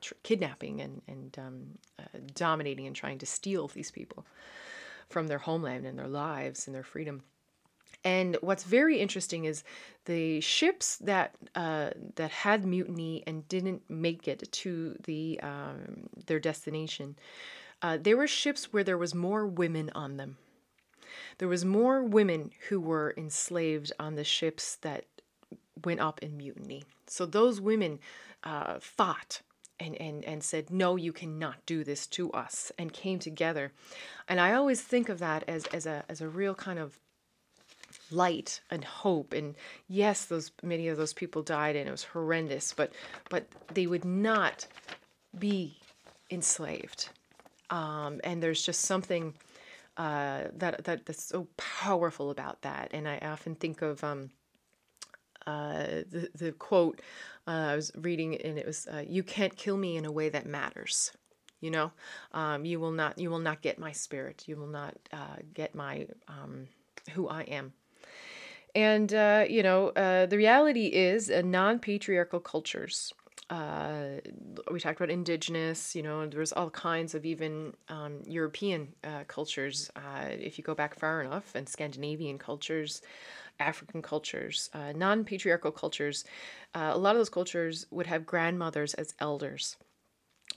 [0.00, 4.26] tr- kidnapping and, and um, uh, dominating and trying to steal these people
[5.08, 7.22] from their homeland and their lives and their freedom.
[8.04, 9.64] And what's very interesting is
[10.04, 16.38] the ships that uh, that had mutiny and didn't make it to the um, their
[16.38, 17.16] destination.
[17.82, 20.36] Uh, there were ships where there was more women on them.
[21.38, 25.04] There was more women who were enslaved on the ships that
[25.84, 26.84] went up in mutiny.
[27.06, 27.98] So those women
[28.44, 29.42] uh, fought
[29.78, 33.72] and, and, and said, No, you cannot do this to us, and came together.
[34.28, 36.98] And I always think of that as, as, a, as a real kind of
[38.10, 39.32] light and hope.
[39.32, 39.54] And
[39.88, 42.92] yes those many of those people died and it was horrendous but
[43.30, 44.66] but they would not
[45.38, 45.76] be
[46.30, 47.08] enslaved.
[47.70, 49.34] Um, and there's just something
[49.96, 52.90] uh, that, that that's so powerful about that.
[52.92, 54.30] And i often think of um,
[55.46, 57.00] uh, the, the quote
[57.46, 60.28] uh, I was reading and it was, uh, "You can't kill me in a way
[60.28, 61.12] that matters."
[61.60, 61.92] You know,
[62.32, 63.18] um, you will not.
[63.18, 64.44] You will not get my spirit.
[64.46, 66.68] You will not uh, get my um,
[67.12, 67.72] who I am.
[68.74, 73.14] And uh, you know, uh, the reality is, non-patriarchal cultures.
[73.50, 75.94] we talked about indigenous.
[75.94, 78.88] You know, there's all kinds of even um, European
[79.28, 79.90] cultures.
[80.28, 83.02] if you go back far enough, and Scandinavian cultures.
[83.60, 86.24] African cultures, uh, non patriarchal cultures,
[86.74, 89.76] uh, a lot of those cultures would have grandmothers as elders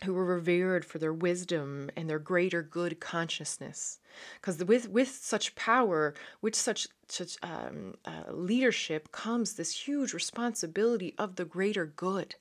[0.03, 3.99] who were revered for their wisdom and their greater good consciousness.
[4.39, 11.15] Because with, with such power, with such, such um, uh, leadership, comes this huge responsibility
[11.17, 12.35] of the greater good.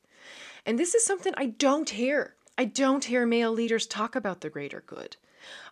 [0.65, 4.51] And this is something I don't hear I don't hear male leaders talk about the
[4.51, 5.17] greater good.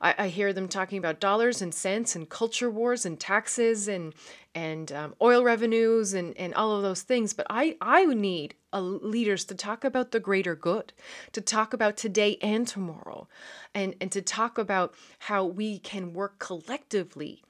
[0.01, 4.15] I, I hear them talking about dollars and cents and culture wars and taxes and
[4.55, 7.35] and um, oil revenues and, and all of those things.
[7.35, 10.95] But I, I need uh, leaders to talk about the greater good,
[11.33, 13.29] to talk about today and tomorrow,
[13.75, 17.43] and, and to talk about how we can work collectively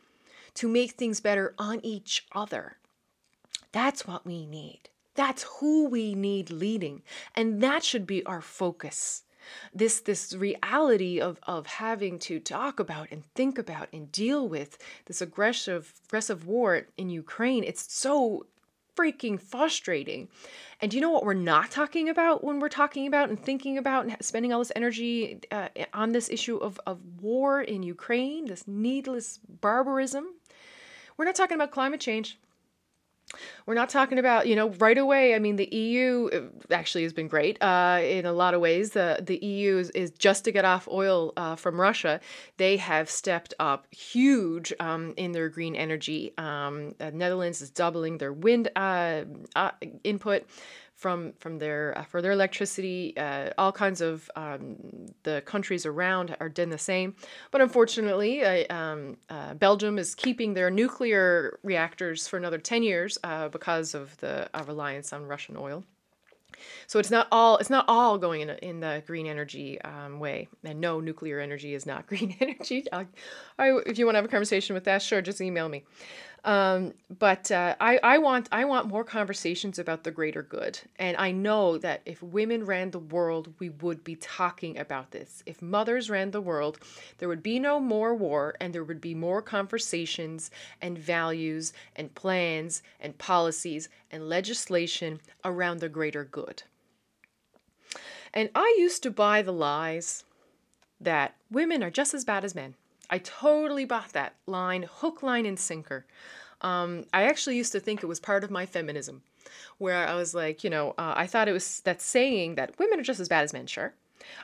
[0.54, 2.78] to make things better on each other.
[3.70, 4.88] That's what we need.
[5.14, 7.02] That's who we need leading.
[7.34, 9.22] And that should be our focus.
[9.74, 14.78] This this reality of, of having to talk about and think about and deal with
[15.06, 18.46] this aggressive aggressive war in Ukraine, it's so
[18.96, 20.28] freaking frustrating.
[20.80, 24.06] And you know what we're not talking about when we're talking about and thinking about
[24.06, 28.66] and spending all this energy uh, on this issue of, of war in Ukraine, this
[28.66, 30.26] needless barbarism?
[31.16, 32.38] We're not talking about climate change.
[33.66, 35.34] We're not talking about, you know, right away.
[35.34, 38.90] I mean, the EU uh, actually has been great uh, in a lot of ways.
[38.90, 42.20] The, the EU is, is just to get off oil uh, from Russia.
[42.56, 46.32] They have stepped up huge um, in their green energy.
[46.38, 49.24] Um, Netherlands is doubling their wind uh,
[49.56, 49.72] uh,
[50.04, 50.46] input
[50.96, 53.14] from from their uh, for their electricity.
[53.16, 54.76] Uh, all kinds of um,
[55.22, 57.14] the countries around are doing the same,
[57.50, 63.18] but unfortunately, uh, um, uh, Belgium is keeping their nuclear reactors for another ten years
[63.22, 65.84] uh, because of the reliance on Russian oil.
[66.86, 70.48] So it's not all it's not all going in, in the green energy um, way.
[70.64, 72.84] And no, nuclear energy is not green energy.
[72.92, 73.06] I,
[73.58, 75.84] if you want to have a conversation with that, sure, just email me.
[76.46, 81.16] Um, but uh, I, I want I want more conversations about the greater good, and
[81.16, 85.42] I know that if women ran the world, we would be talking about this.
[85.44, 86.78] If mothers ran the world,
[87.18, 92.14] there would be no more war, and there would be more conversations and values and
[92.14, 96.62] plans and policies and legislation around the greater good.
[98.32, 100.22] And I used to buy the lies
[101.00, 102.76] that women are just as bad as men.
[103.10, 106.06] I totally bought that line, hook, line, and sinker.
[106.60, 109.22] Um, I actually used to think it was part of my feminism,
[109.78, 112.98] where I was like, you know, uh, I thought it was that saying that women
[112.98, 113.94] are just as bad as men, sure.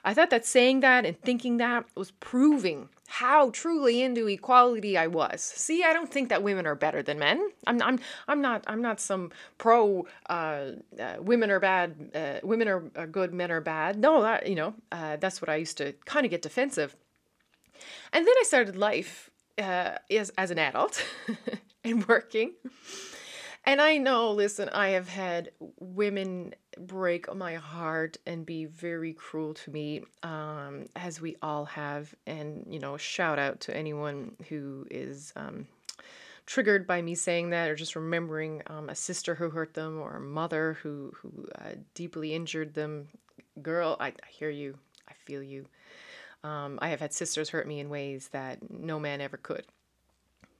[0.04, 5.06] I thought that saying that and thinking that was proving how truly into equality I
[5.06, 5.42] was.
[5.42, 7.50] See, I don't think that women are better than men.
[7.66, 12.68] I'm, I'm, I'm not, I'm not some pro uh, uh, women are bad, uh, women
[12.68, 13.98] are, are, good, men are bad.
[13.98, 16.96] No, that, you know, uh, that's what I used to kind of get defensive.
[18.12, 21.04] And then I started life uh, as, as an adult
[21.84, 22.52] and working.
[23.64, 29.54] And I know, listen, I have had women break my heart and be very cruel
[29.54, 32.12] to me, um, as we all have.
[32.26, 35.68] And, you know, shout out to anyone who is um,
[36.46, 40.16] triggered by me saying that or just remembering um, a sister who hurt them or
[40.16, 43.08] a mother who, who uh, deeply injured them.
[43.60, 44.76] Girl, I, I hear you.
[45.08, 45.66] I feel you.
[46.44, 49.64] Um, I have had sisters hurt me in ways that no man ever could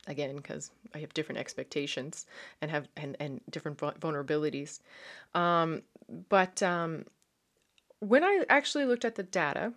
[0.06, 2.26] again because I have different expectations
[2.60, 4.80] and have and, and different vulnerabilities.
[5.34, 5.82] Um,
[6.28, 7.04] but um,
[8.00, 9.72] when I actually looked at the data,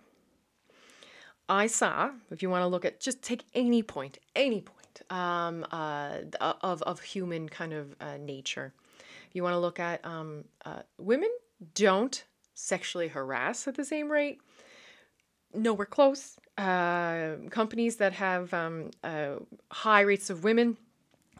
[1.48, 5.64] I saw if you want to look at just take any point, any point um,
[5.70, 8.72] uh, of of human kind of uh, nature.
[9.32, 11.30] You want to look at um, uh, women
[11.74, 14.40] don't sexually harass at the same rate.
[15.56, 19.36] Nowhere close uh, companies that have um, uh,
[19.70, 20.76] high rates of women,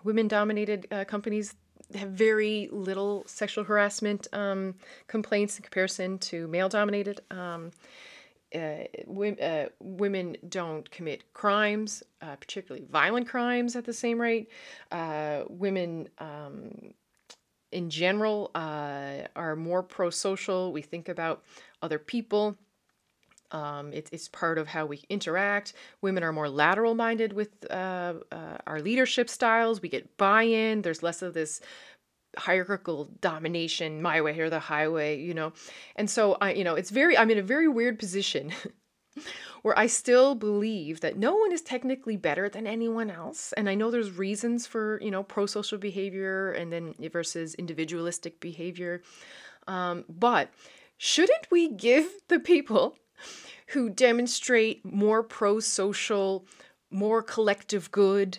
[0.04, 1.54] women dominated uh, companies
[1.94, 4.74] have very little sexual harassment um,
[5.06, 7.20] complaints in comparison to male dominated.
[7.30, 7.70] Um,
[8.54, 8.84] uh,
[9.42, 14.50] uh, women don't commit crimes, uh, particularly violent crimes, at the same rate.
[15.48, 16.92] women um,
[17.72, 20.72] in general are more pro social.
[20.72, 21.44] We think about
[21.82, 22.56] other people
[23.50, 25.72] um, it's, it's part of how we interact.
[26.02, 29.80] Women are more lateral minded with uh, uh, our leadership styles.
[29.80, 30.82] We get buy in.
[30.82, 31.60] There's less of this
[32.36, 35.52] hierarchical domination, my way or the highway, you know.
[35.96, 38.52] And so I, you know, it's very, I'm in a very weird position
[39.62, 43.52] where I still believe that no one is technically better than anyone else.
[43.54, 48.40] And I know there's reasons for, you know, pro social behavior and then versus individualistic
[48.40, 49.02] behavior.
[49.66, 50.50] Um, but
[50.98, 52.96] shouldn't we give the people
[53.68, 56.46] who demonstrate more pro social,
[56.90, 58.38] more collective good,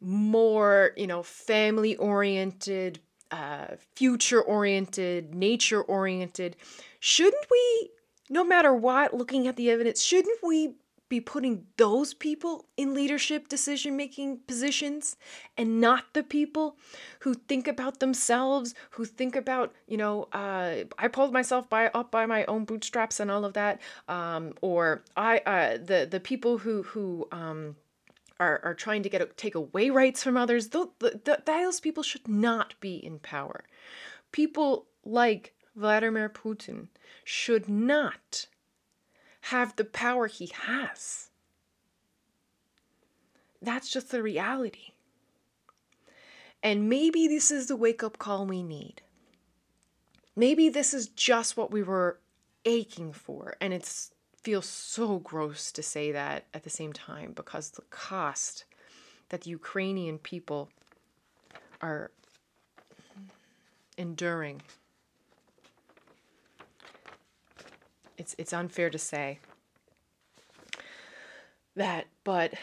[0.00, 3.00] more, you know, family oriented,
[3.30, 6.56] uh, future oriented, nature oriented.
[7.00, 7.90] Shouldn't we,
[8.30, 10.74] no matter what, looking at the evidence, shouldn't we
[11.14, 15.16] be putting those people in leadership decision making positions
[15.56, 16.76] and not the people
[17.20, 22.10] who think about themselves who think about you know uh, i pulled myself by up
[22.10, 26.58] by my own bootstraps and all of that um, or i uh, the the people
[26.58, 27.76] who who um,
[28.40, 30.88] are, are trying to get take away rights from others those,
[31.46, 33.64] those people should not be in power.
[34.32, 36.88] People like vladimir putin
[37.24, 38.46] should not
[39.48, 41.28] have the power he has.
[43.60, 44.92] That's just the reality.
[46.62, 49.02] And maybe this is the wake up call we need.
[50.34, 52.18] Maybe this is just what we were
[52.64, 53.56] aching for.
[53.60, 54.08] And it
[54.42, 58.64] feels so gross to say that at the same time because the cost
[59.28, 60.70] that the Ukrainian people
[61.82, 62.10] are
[63.98, 64.62] enduring
[68.16, 69.38] it's it's unfair to say
[71.76, 72.54] that, but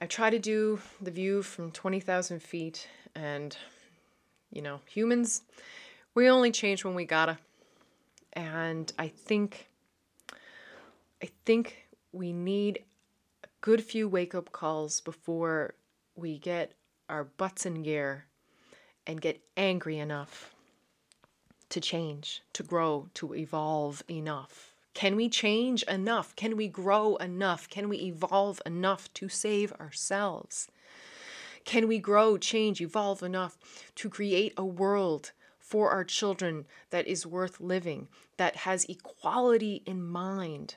[0.00, 3.56] I try to do the view from 20,000 feet, and
[4.52, 5.42] you know, humans,
[6.14, 7.38] we only change when we gotta.
[8.32, 9.68] And I think,
[11.22, 12.80] I think we need
[13.44, 15.74] a good few wake up calls before
[16.14, 16.72] we get
[17.08, 18.26] our butts in gear
[19.06, 20.54] and get angry enough
[21.70, 26.34] to change, to grow, to evolve enough can we change enough?
[26.36, 27.68] Can we grow enough?
[27.68, 30.68] Can we evolve enough to save ourselves?
[31.66, 33.58] Can we grow, change, evolve enough
[33.96, 40.02] to create a world for our children that is worth living, that has equality in
[40.02, 40.76] mind,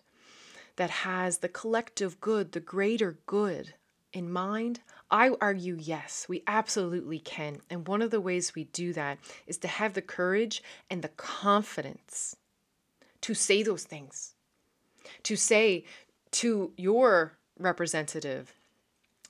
[0.76, 3.74] that has the collective good, the greater good
[4.12, 4.82] in mind?
[5.10, 7.62] I argue yes, we absolutely can.
[7.70, 9.18] And one of the ways we do that
[9.48, 12.36] is to have the courage and the confidence
[13.22, 14.34] to say those things,
[15.24, 15.86] to say
[16.32, 18.54] to your representative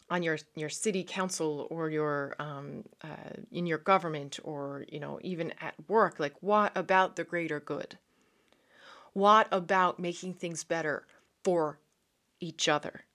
[0.10, 5.20] on your your city council or your um, uh, in your government or you know
[5.22, 7.98] even at work like what about the greater good?
[9.14, 11.06] What about making things better
[11.44, 11.80] for
[12.40, 13.06] each other?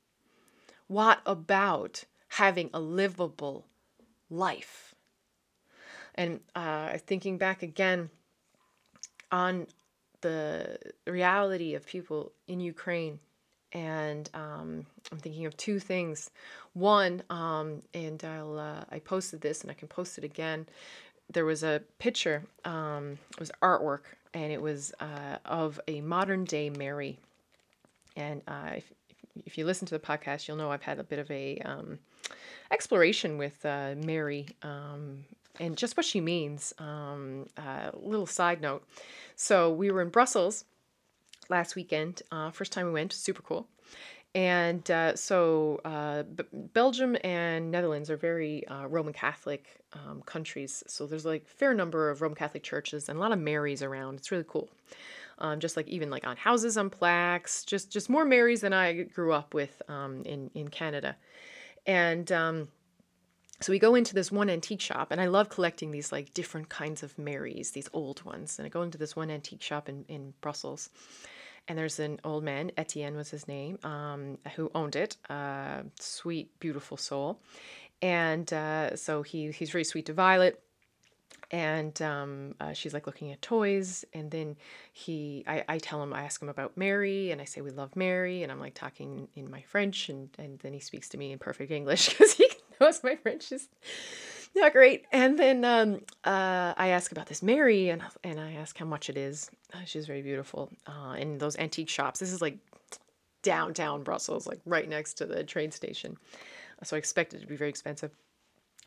[0.86, 3.66] What about having a livable
[4.28, 4.94] life?
[6.14, 8.10] And uh, thinking back again
[9.32, 9.66] on
[10.24, 13.20] the reality of people in Ukraine.
[13.72, 16.30] And um, I'm thinking of two things.
[16.72, 20.66] One, um, and I'll uh, I posted this, and I can post it again.
[21.32, 22.44] There was a picture.
[22.64, 27.18] Um, it was artwork, and it was uh, of a modern day Mary.
[28.16, 28.92] And uh, if,
[29.44, 31.98] if you listen to the podcast, you'll know I've had a bit of a um,
[32.70, 35.24] exploration with uh, Mary um,
[35.60, 36.72] and just what she means.
[36.78, 38.84] Um, uh, little side note
[39.36, 40.64] so we were in Brussels
[41.48, 42.22] last weekend.
[42.30, 43.66] Uh, first time we went, super cool.
[44.34, 50.82] And uh, so uh, B- Belgium and Netherlands are very uh, Roman Catholic um, countries.
[50.88, 54.16] So there's like fair number of Roman Catholic churches and a lot of Marys around.
[54.16, 54.68] It's really cool.
[55.38, 59.02] Um, just like even like on houses on plaques, just just more Marys than I
[59.02, 61.16] grew up with um, in in Canada.
[61.86, 62.68] And um,
[63.60, 66.68] so we go into this one antique shop and i love collecting these like different
[66.68, 70.04] kinds of marys these old ones and i go into this one antique shop in,
[70.08, 70.90] in brussels
[71.68, 76.58] and there's an old man etienne was his name um, who owned it uh, sweet
[76.60, 77.40] beautiful soul
[78.02, 80.60] and uh, so he, he's very sweet to violet
[81.50, 84.56] and um, uh, she's like looking at toys and then
[84.92, 87.96] he I, I tell him i ask him about mary and i say we love
[87.96, 91.32] mary and i'm like talking in my french and, and then he speaks to me
[91.32, 92.48] in perfect english because he
[92.80, 93.68] knows my French is
[94.54, 95.04] not great.
[95.12, 99.10] And then um, uh, I ask about this Mary, and and I ask how much
[99.10, 99.50] it is.
[99.72, 100.70] Uh, she's very beautiful.
[100.86, 102.58] Uh, in those antique shops, this is like
[103.42, 106.16] downtown Brussels, like right next to the train station.
[106.82, 108.10] So I expected it to be very expensive.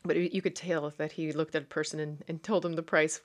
[0.04, 2.82] But you could tell that he looked at a person and, and told him the
[2.82, 3.20] price.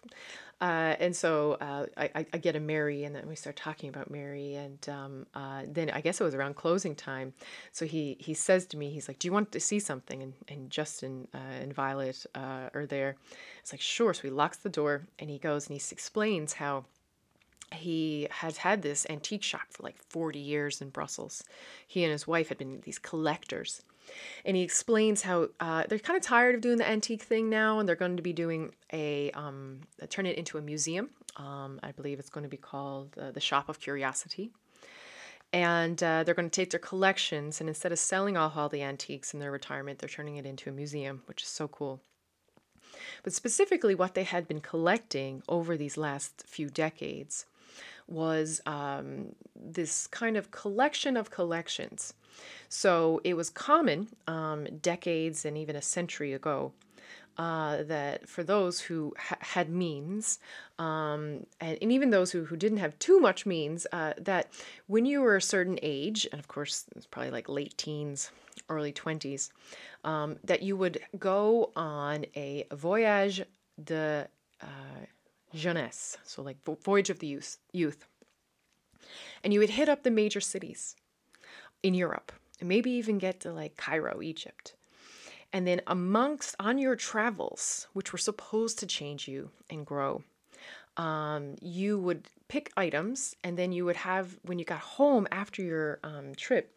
[0.60, 4.10] Uh, and so uh, I, I, get a Mary, and then we start talking about
[4.10, 7.34] Mary, and um, uh, then I guess it was around closing time.
[7.74, 10.34] So he he says to me, he's like, "Do you want to see something?" And
[10.48, 13.18] and Justin uh, and Violet uh, are there.
[13.60, 16.86] It's like, "Sure." So he locks the door, and he goes and he explains how
[17.74, 21.44] he has had this antique shop for like 40 years in Brussels.
[21.88, 23.82] He and his wife had been these collectors
[24.46, 27.80] and he explains how uh, they're kind of tired of doing the antique thing now,
[27.80, 31.10] and they're going to be doing a um, turn it into a museum.
[31.38, 34.52] Um, I believe it's going to be called uh, the Shop of Curiosity.
[35.52, 38.82] And uh, they're going to take their collections, and instead of selling off all the
[38.82, 42.02] antiques in their retirement, they're turning it into a museum, which is so cool.
[43.22, 47.46] But specifically, what they had been collecting over these last few decades
[48.08, 52.14] was um, this kind of collection of collections
[52.70, 56.74] So it was common um, decades and even a century ago
[57.38, 60.40] uh, that for those who ha- had means,
[60.78, 64.50] um, and, and, even those who, who didn't have too much means, uh, that
[64.88, 68.32] when you were a certain age, and of course it's probably like late teens,
[68.70, 69.50] early 20s,
[70.04, 73.44] um, that you would go on a voyage
[73.84, 74.28] de
[74.62, 74.66] uh,
[75.56, 78.06] jeunesse, so like voyage of the youth, youth,
[79.44, 80.96] and you would hit up the major cities
[81.84, 84.74] in Europe, and maybe even get to like Cairo, Egypt.
[85.52, 90.24] And then amongst on your travels, which were supposed to change you and grow,
[90.98, 95.62] um, you would pick items, and then you would have when you got home after
[95.62, 96.76] your um, trip,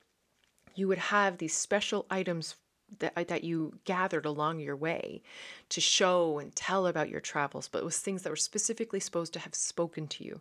[0.75, 2.57] you would have these special items
[2.99, 5.23] that, uh, that you gathered along your way
[5.71, 9.33] to show and tell about your travels, but it was things that were specifically supposed
[9.33, 10.41] to have spoken to you.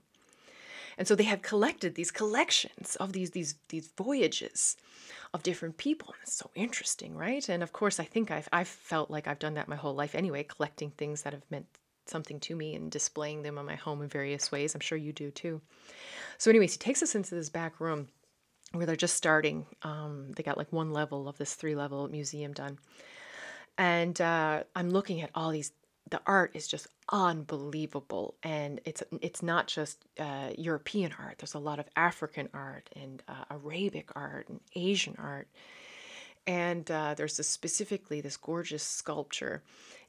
[0.97, 4.77] And so they have collected these collections of these these these voyages
[5.33, 6.09] of different people.
[6.09, 7.47] And it's so interesting, right?
[7.49, 10.15] And of course, I think I've I've felt like I've done that my whole life
[10.15, 11.67] anyway, collecting things that have meant
[12.07, 14.75] something to me and displaying them in my home in various ways.
[14.75, 15.61] I'm sure you do too.
[16.37, 18.07] So, anyways, he takes us into this back room
[18.71, 19.65] where they're just starting.
[19.83, 22.77] Um, they got like one level of this three level museum done.
[23.77, 25.71] And uh, I'm looking at all these.
[26.09, 31.39] The art is just unbelievable, and it's it's not just uh, European art.
[31.39, 35.47] There's a lot of African art and uh, Arabic art and Asian art,
[36.45, 39.63] and uh, there's specifically this gorgeous sculpture,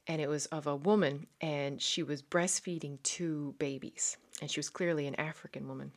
[0.05, 4.69] and it was of a woman, and she was breastfeeding two babies, and she was
[4.69, 5.91] clearly an African woman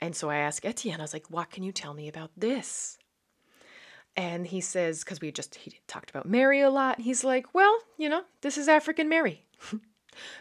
[0.00, 2.98] and so I asked Etienne, I was like, what can you tell me about this?
[4.16, 7.00] And he says, because we just he talked about Mary a lot.
[7.00, 9.44] He's like, well, you know, this is African Mary.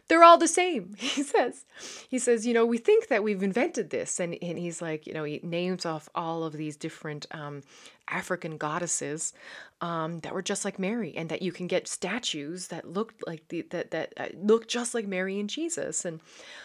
[0.07, 1.65] They're all the same, he says.
[2.09, 4.19] He says, you know, we think that we've invented this.
[4.19, 7.61] And, and he's like, you know, he names off all of these different um,
[8.07, 9.33] African goddesses
[9.81, 13.47] um, that were just like Mary, and that you can get statues that looked like
[13.47, 16.05] the that that uh, look just like Mary and Jesus.
[16.05, 16.19] And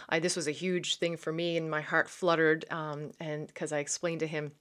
[0.09, 3.73] I, this was a huge thing for me, and my heart fluttered, um, and because
[3.73, 4.53] I explained to him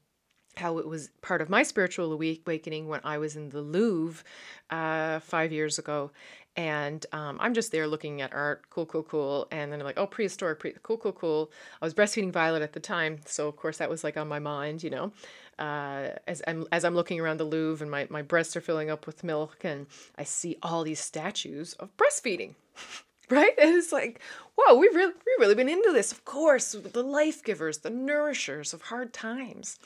[0.58, 4.24] how it was part of my spiritual awakening when I was in the Louvre
[4.70, 6.12] uh, five years ago.
[6.56, 9.48] And um, I'm just there looking at art, cool, cool, cool.
[9.52, 11.52] And then I'm like, oh, prehistoric, pre- cool, cool, cool.
[11.80, 13.20] I was breastfeeding Violet at the time.
[13.26, 15.12] So, of course, that was like on my mind, you know
[15.60, 18.90] uh, as I'm as I'm looking around the Louvre and my, my breasts are filling
[18.90, 19.88] up with milk and
[20.18, 22.54] I see all these statues of breastfeeding.
[23.30, 23.54] right?
[23.60, 24.22] And it's like,
[24.56, 26.12] whoa, we've really we've really been into this.
[26.12, 29.80] Of course, the life givers, the nourishers of hard times.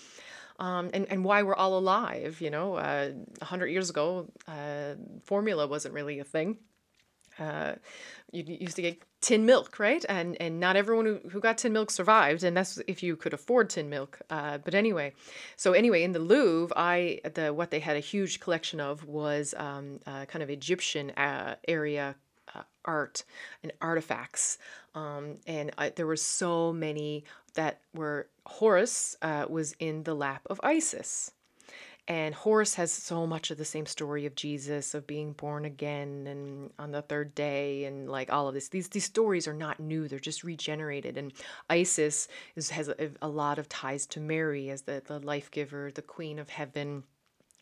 [0.61, 3.09] Um, and, and why we're all alive, you know, uh,
[3.39, 4.93] 100 years ago, uh,
[5.23, 6.59] formula wasn't really a thing.
[7.39, 7.73] Uh,
[8.31, 10.05] you used to get tin milk, right?
[10.07, 13.33] And and not everyone who, who got tin milk survived, and that's if you could
[13.33, 14.21] afford tin milk.
[14.29, 15.13] Uh, but anyway,
[15.55, 19.55] so anyway, in the Louvre, I the what they had a huge collection of was
[19.57, 22.15] um, uh, kind of Egyptian uh, area
[22.53, 23.23] uh, art
[23.63, 24.57] and artifacts,
[24.93, 27.23] um, and there were so many
[27.53, 31.31] that were Horus uh, was in the lap of Isis.
[32.07, 36.25] And Horus has so much of the same story of Jesus, of being born again
[36.27, 38.69] and on the third day, and like all of this.
[38.69, 41.15] These these stories are not new; they're just regenerated.
[41.15, 41.31] And
[41.69, 45.91] Isis is, has a, a lot of ties to Mary as the the life giver,
[45.93, 47.03] the Queen of Heaven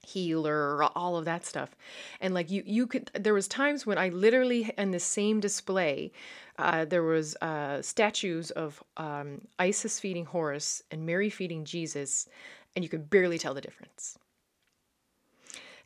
[0.01, 1.75] healer all of that stuff
[2.21, 6.11] and like you you could there was times when i literally in the same display
[6.57, 12.27] uh, there was uh, statues of um, isis feeding horus and mary feeding jesus
[12.75, 14.17] and you could barely tell the difference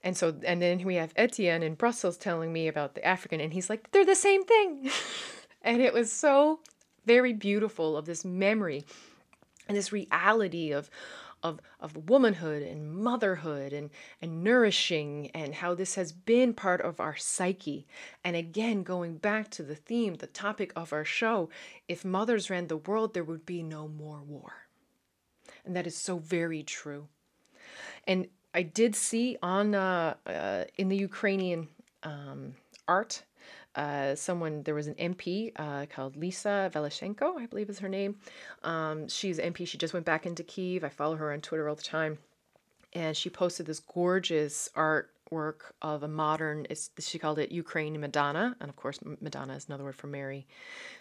[0.03, 3.53] and so, and then we have Etienne in Brussels telling me about the African, and
[3.53, 4.89] he's like, they're the same thing.
[5.61, 6.59] and it was so
[7.05, 8.84] very beautiful of this memory
[9.68, 10.89] and this reality of,
[11.44, 13.89] of, of womanhood and motherhood and,
[14.22, 17.86] and nourishing and how this has been part of our psyche.
[18.24, 21.50] And again, going back to the theme, the topic of our show,
[21.88, 24.54] if mothers ran the world, there would be no more war.
[25.66, 27.08] And that is so very true.
[28.08, 31.68] And I did see on uh, uh, in the Ukrainian
[32.04, 32.56] um,
[32.88, 33.24] art
[33.76, 38.16] uh, someone there was an MP uh, called Lisa Velashenko, I believe is her name.
[38.64, 39.68] Um, she's MP.
[39.68, 40.84] She just went back into Kiev.
[40.84, 42.18] I follow her on Twitter all the time,
[42.94, 46.68] and she posted this gorgeous artwork of a modern.
[47.00, 50.46] she called it Ukraine Madonna, and of course Madonna is another word for Mary.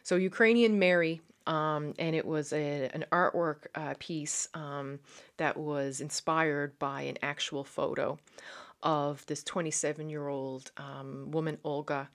[0.03, 5.01] So Ukrainian Mary um, and it was a, an artwork uh, piece um,
[5.37, 8.19] that was inspired by an actual photo
[8.83, 12.09] of this 27 year old um, woman, Olga,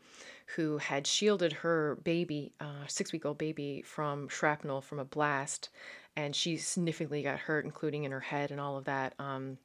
[0.56, 5.70] who had shielded her baby, uh, six week old baby, from shrapnel from a blast.
[6.16, 9.14] and she significantly got hurt, including in her head and all of that.
[9.20, 9.60] Um,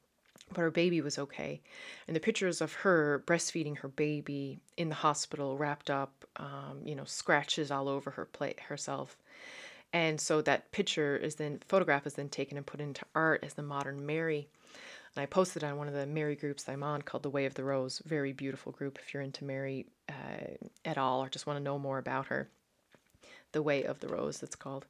[0.49, 1.61] but her baby was okay.
[2.07, 6.93] And the pictures of her breastfeeding her baby in the hospital, wrapped up, um, you
[6.95, 9.17] know, scratches all over her plate herself.
[9.91, 13.53] And so that picture is then photograph is then taken and put into art as
[13.55, 14.47] the modern Mary.
[15.15, 17.53] And I posted on one of the Mary groups I'm on called the Way of
[17.53, 18.01] the Rose.
[18.05, 21.77] Very beautiful group if you're into Mary uh, at all or just want to know
[21.77, 22.49] more about her.
[23.51, 24.85] The Way of the Rose, it's called.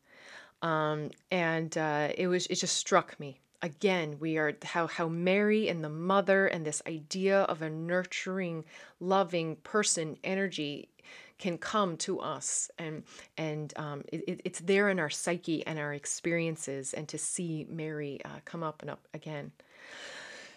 [0.61, 5.69] Um, and uh, it was it just struck me again we are how how mary
[5.69, 8.63] and the mother and this idea of a nurturing
[8.99, 10.89] loving person energy
[11.37, 13.03] can come to us and
[13.37, 18.19] and um, it, it's there in our psyche and our experiences and to see mary
[18.25, 19.51] uh, come up and up again.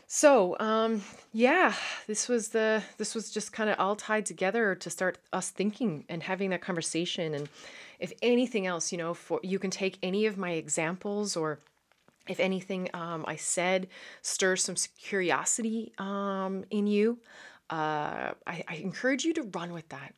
[0.07, 1.03] So um,
[1.33, 1.74] yeah
[2.07, 6.05] this was the this was just kind of all tied together to start us thinking
[6.09, 7.35] and having that conversation.
[7.35, 7.49] And
[7.99, 11.59] if anything else you know for you can take any of my examples or
[12.29, 13.89] if anything um, I said
[14.22, 17.18] stirs some curiosity um, in you,
[17.70, 20.14] uh, I, I encourage you to run with that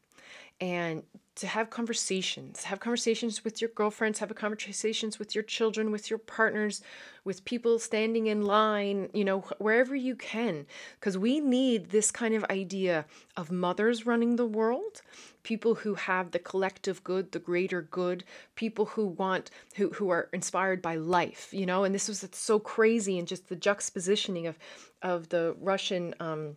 [0.61, 1.03] and
[1.37, 6.19] to have conversations have conversations with your girlfriends have conversations with your children with your
[6.19, 6.83] partners
[7.29, 10.65] with people standing in line you know wherever you can.
[10.99, 13.05] Because we need this kind of idea
[13.37, 15.03] of mothers running the world
[15.43, 20.31] people who have the collective good the greater good people who want who, who are
[20.33, 21.85] inspired by life you know?
[21.85, 24.59] And this was so crazy and just the juxtapositioning of
[25.03, 26.57] of the russian um,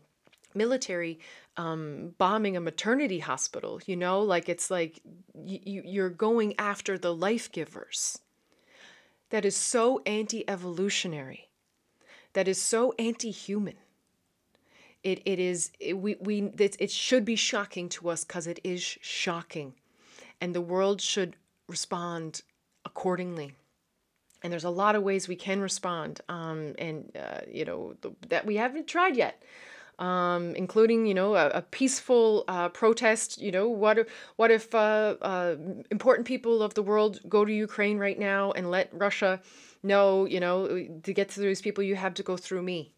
[0.56, 1.20] military
[1.62, 3.80] um, bombing a maternity hospital.
[3.86, 5.00] You know, like it's like
[5.46, 8.20] you, you're going after the life givers.
[9.30, 11.50] That is so anti evolutionary.
[12.34, 13.76] That is so anti human.
[15.04, 18.60] It, it is, it, we, we, it, it should be shocking to us because it
[18.64, 19.74] is shocking.
[20.40, 21.36] And the world should
[21.68, 22.44] respond
[22.86, 23.56] accordingly
[24.44, 27.94] and there's a lot of ways we can respond um, and uh, you know
[28.28, 29.42] that we haven't tried yet
[30.02, 33.40] um, including you know a, a peaceful uh, protest.
[33.40, 35.56] You know what if, what if uh, uh,
[35.92, 39.40] important people of the world go to Ukraine right now and let Russia
[39.84, 40.68] know you know
[41.04, 42.92] to get to those people you have to go through me.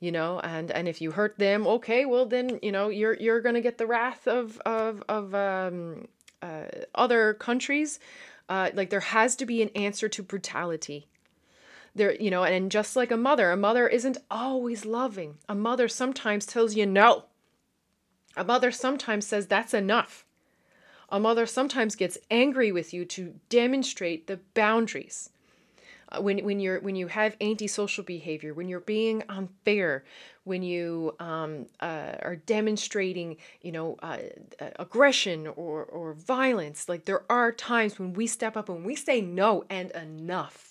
[0.00, 3.42] You know, and and if you hurt them, okay, well then you know you're you're
[3.42, 6.08] gonna get the wrath of of of um,
[6.40, 6.64] uh,
[6.94, 8.00] other countries.
[8.48, 11.06] Uh, like there has to be an answer to brutality
[11.94, 15.38] there you know and just like a mother a mother isn't always loving.
[15.48, 17.24] A mother sometimes tells you no.
[18.36, 20.24] A mother sometimes says that's enough.
[21.08, 25.30] A mother sometimes gets angry with you to demonstrate the boundaries.
[26.12, 30.02] Uh, when, when you're when you have antisocial behavior when you're being unfair
[30.42, 34.18] when you um, uh, are demonstrating you know uh,
[34.76, 39.20] aggression or, or violence like there are times when we step up and we say
[39.20, 40.69] no and enough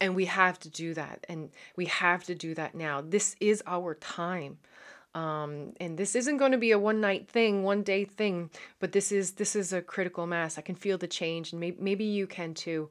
[0.00, 1.24] and we have to do that.
[1.28, 3.02] And we have to do that now.
[3.02, 4.58] This is our time.
[5.14, 8.92] Um, and this isn't going to be a one night thing, one day thing, but
[8.92, 10.56] this is this is a critical mass.
[10.56, 12.90] I can feel the change, and maybe you can too.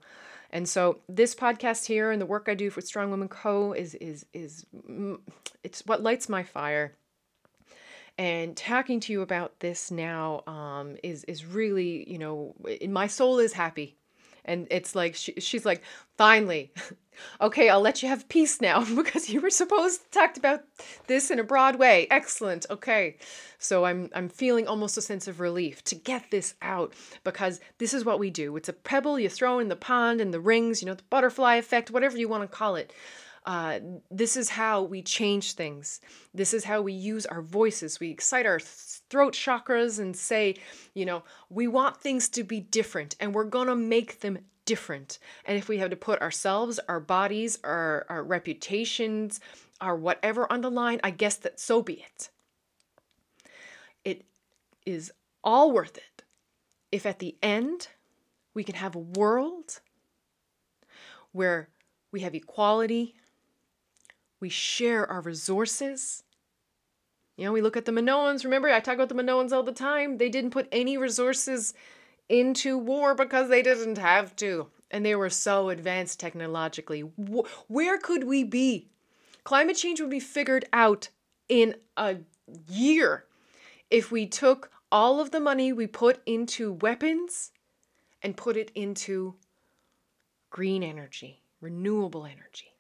[0.52, 3.96] And so this podcast here and the work I do for Strong Women Co is
[3.96, 4.66] is is
[5.64, 6.94] it's what lights my fire.
[8.18, 12.54] And talking to you about this now um, is is really you know
[12.90, 13.96] my soul is happy
[14.46, 15.82] and it's like she, she's like
[16.18, 16.72] finally.
[17.42, 20.64] Okay i'll let you have peace now because you were supposed to talk about
[21.08, 22.08] this in a broad way.
[22.10, 22.66] Excellent.
[22.70, 23.18] Okay.
[23.58, 26.94] So i'm i'm feeling almost a sense of relief to get this out
[27.26, 28.56] because this is what we do.
[28.56, 31.56] It's a pebble you throw in the pond and the rings you know the butterfly
[31.56, 32.94] effect whatever you want to call it
[33.50, 33.80] uh,
[34.12, 36.02] this is how we change things.
[36.36, 38.00] This is how we use our voices.
[38.00, 40.58] We excite our throat chakras and say,
[40.94, 45.18] you know, we want things to be different and we're going to make them different.
[45.46, 49.40] And if we have to put ourselves, our bodies, our, our reputations,
[49.82, 52.30] our whatever on the line, I guess that so be it.
[54.06, 54.26] It
[54.86, 55.12] is
[55.44, 56.24] all worth it
[56.92, 57.88] if at the end
[58.54, 59.80] we can have a world
[61.32, 61.70] where
[62.12, 63.16] we have equality,
[64.40, 66.24] we share our resources.
[67.38, 68.44] You know, we look at the Minoans.
[68.44, 70.18] Remember, I talk about the Minoans all the time.
[70.18, 71.74] They didn't put any resources
[72.28, 74.68] into war because they didn't have to.
[74.92, 77.02] And they were so advanced technologically.
[77.68, 78.90] Where could we be?
[79.44, 81.10] Climate change would be figured out
[81.48, 82.18] in a
[82.68, 83.26] year
[83.90, 87.52] if we took all of the money we put into weapons
[88.22, 89.36] and put it into
[90.50, 92.74] green energy, renewable energy.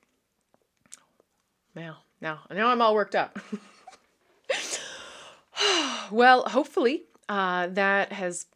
[1.75, 3.39] Now, now, now I'm all worked up.
[6.11, 8.47] well, hopefully uh, that has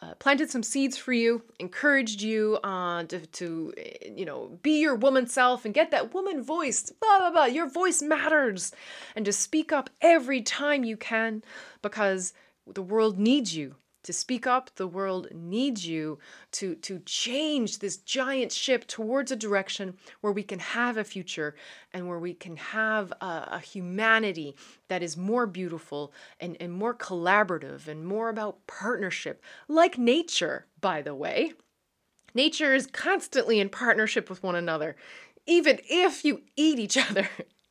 [0.00, 3.74] uh, planted some seeds for you, encouraged you uh, to, to,
[4.16, 6.90] you know, be your woman self and get that woman voice.
[6.90, 7.44] Blah blah blah.
[7.44, 8.72] Your voice matters,
[9.14, 11.42] and to speak up every time you can
[11.82, 12.32] because
[12.66, 14.70] the world needs you to speak up.
[14.76, 16.18] The world needs you
[16.52, 21.54] to, to change this giant ship towards a direction where we can have a future
[21.92, 24.56] and where we can have a, a humanity
[24.88, 31.02] that is more beautiful and, and more collaborative and more about partnership, like nature, by
[31.02, 31.52] the way.
[32.34, 34.96] Nature is constantly in partnership with one another,
[35.46, 37.28] even if you eat each other.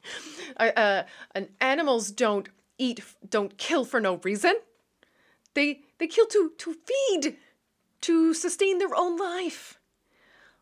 [0.58, 1.04] uh, uh,
[1.34, 4.56] and animals don't eat, don't kill for no reason.
[5.54, 7.38] They they kill to to feed,
[8.02, 9.80] to sustain their own life.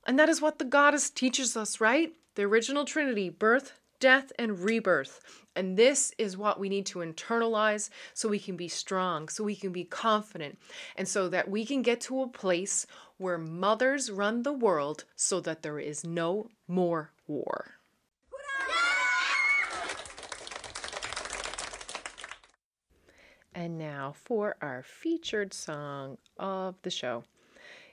[0.06, 2.14] And that is what the goddess teaches us, right?
[2.36, 5.20] The original trinity, birth, death and rebirth.
[5.56, 9.56] And this is what we need to internalize so we can be strong, so we
[9.56, 10.60] can be confident,
[10.96, 12.86] and so that we can get to a place
[13.18, 17.74] where mothers run the world so that there is no more war.
[23.56, 27.24] And now for our featured song of the show.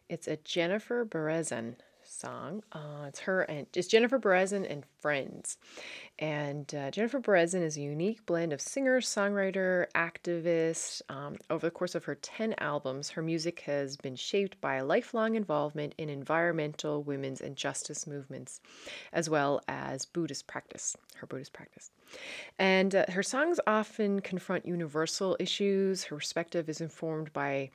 [0.09, 1.75] It's a Jennifer Berezan
[2.07, 2.63] song.
[2.73, 5.59] Uh, it's her and it's Jennifer Berezan and Friends.
[6.19, 11.03] And uh, Jennifer Berezan is a unique blend of singer, songwriter, activist.
[11.09, 14.85] Um, over the course of her 10 albums, her music has been shaped by a
[14.85, 18.61] lifelong involvement in environmental, women's, and justice movements,
[19.13, 21.91] as well as Buddhist practice, her Buddhist practice.
[22.59, 26.05] And uh, her songs often confront universal issues.
[26.05, 27.71] Her perspective is informed by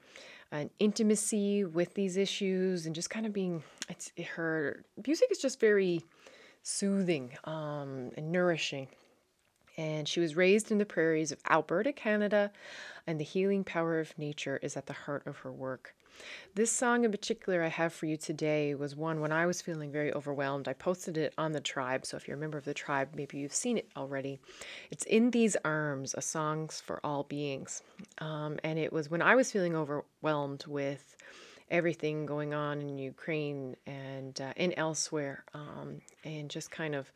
[0.52, 5.60] an intimacy with these issues and just kind of being it's her music is just
[5.60, 6.02] very
[6.64, 8.88] soothing um, and nourishing
[9.80, 12.52] and she was raised in the prairies of Alberta, Canada,
[13.08, 15.96] and the healing power of nature is at the heart of her work.
[16.56, 19.92] This song in particular I have for you today was one when I was feeling
[19.92, 20.68] very overwhelmed.
[20.68, 23.38] I posted it on the tribe, so if you're a member of the tribe, maybe
[23.38, 24.40] you've seen it already.
[24.92, 27.84] It's In These Arms, a Songs for All Beings.
[28.18, 31.16] Um, and it was when I was feeling overwhelmed with
[31.72, 37.12] everything going on in Ukraine and uh, and elsewhere, um, and just kind of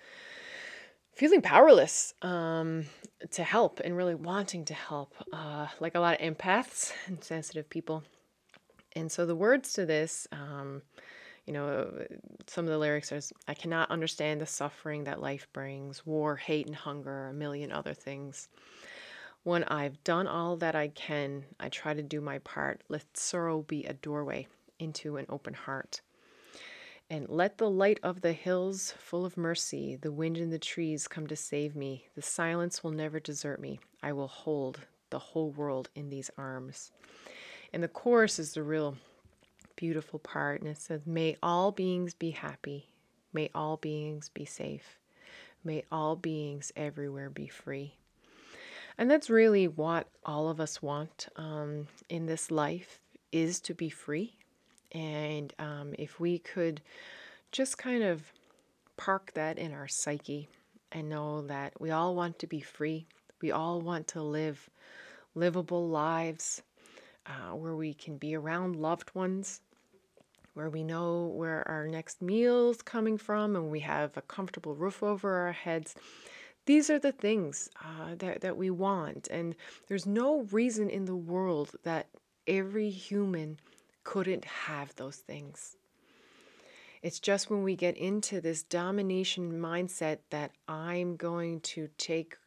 [1.16, 2.86] feeling powerless um,
[3.32, 7.70] to help and really wanting to help, uh, like a lot of empaths and sensitive
[7.70, 8.04] people.
[8.96, 10.82] And so the words to this, um,
[11.46, 12.06] you know,
[12.48, 16.68] some of the lyrics are I cannot understand the suffering that life brings war, hate,
[16.68, 18.48] and hunger, a million other things.
[19.44, 22.82] When I've done all that I can, I try to do my part.
[22.88, 24.48] Let sorrow be a doorway
[24.80, 26.00] into an open heart.
[27.10, 31.10] And let the light of the hills, full of mercy, the wind in the trees
[31.10, 32.08] come to save me.
[32.16, 33.80] The silence will never desert me.
[34.02, 34.80] I will hold
[35.10, 36.91] the whole world in these arms.
[37.74, 38.95] And the chorus is the real
[39.76, 40.61] beautiful part.
[40.61, 42.88] And it says, May all beings be happy.
[43.34, 44.99] May all beings be safe.
[45.63, 47.95] May all beings everywhere be free.
[48.97, 52.99] And that's really what all of us want um, in this life
[53.32, 54.36] is to be free.
[54.91, 56.82] And um, if we could
[57.51, 58.21] just kind of
[58.97, 60.47] park that in our psyche
[60.91, 63.07] and know that we all want to be free,
[63.41, 64.69] we all want to live
[65.34, 66.61] livable lives
[67.26, 69.61] uh, where we can be around loved ones,
[70.53, 75.01] where we know where our next meal's coming from, and we have a comfortable roof
[75.01, 75.95] over our heads.
[76.65, 79.28] These are the things uh, that, that we want.
[79.30, 79.55] And
[79.88, 82.07] there's no reason in the world that
[82.47, 83.59] every human
[84.03, 85.78] couldn't have those things.
[87.01, 92.38] It's just when we get into this domination mindset that I'm going to take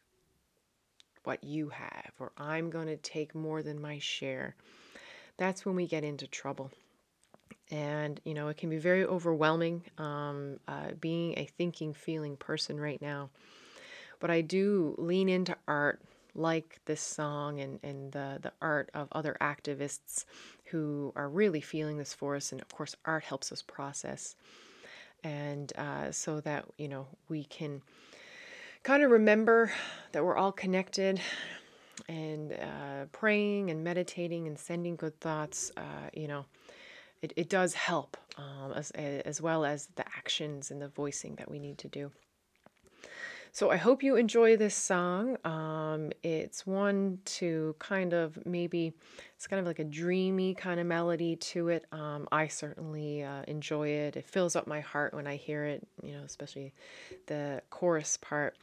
[1.27, 4.55] what you have, or I'm going to take more than my share.
[5.35, 6.71] That's when we get into trouble.
[7.69, 12.79] And, you know, it can be very overwhelming um, uh, being a thinking, feeling person
[12.79, 13.29] right now.
[14.21, 15.99] But I do lean into art
[16.33, 20.23] like this song and, and the, the art of other activists
[20.67, 22.53] who are really feeling this for us.
[22.53, 24.37] And of course, art helps us process.
[25.25, 27.81] And uh, so that, you know, we can
[28.87, 29.69] kind of remember
[30.13, 31.19] that we're all connected
[32.07, 36.45] and uh, praying and meditating and sending good thoughts, uh, you know,
[37.21, 41.51] it, it does help um, as, as well as the actions and the voicing that
[41.51, 42.09] we need to do.
[43.57, 45.35] So I hope you enjoy this song.
[45.43, 48.93] Um, it's one to kind of maybe,
[49.35, 51.85] it's kind of like a dreamy kind of melody to it.
[51.91, 54.15] Um, I certainly uh, enjoy it.
[54.15, 56.71] It fills up my heart when I hear it, you know, especially
[57.25, 58.57] the chorus part.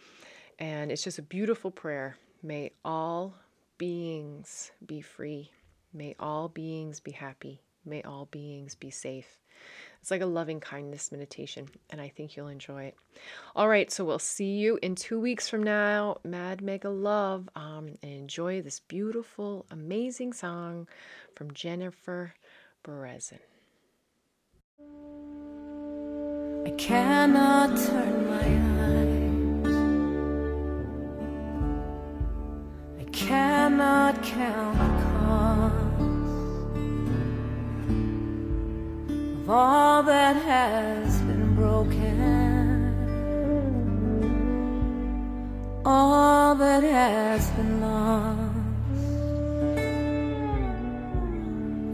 [0.60, 2.16] And it's just a beautiful prayer.
[2.44, 3.34] May all
[3.78, 5.50] beings be free.
[5.92, 7.60] May all beings be happy.
[7.84, 9.40] May all beings be safe.
[10.04, 12.94] It's like a loving kindness meditation, and I think you'll enjoy it.
[13.56, 16.18] All right, so we'll see you in two weeks from now.
[16.24, 20.88] Mad Mega Love, um, and enjoy this beautiful, amazing song
[21.34, 22.34] from Jennifer
[22.86, 23.38] Berezan.
[26.66, 28.44] I cannot turn my
[28.84, 29.74] eyes.
[33.00, 35.13] I cannot count
[39.44, 42.92] of all that has been broken,
[45.84, 48.40] all that has been lost.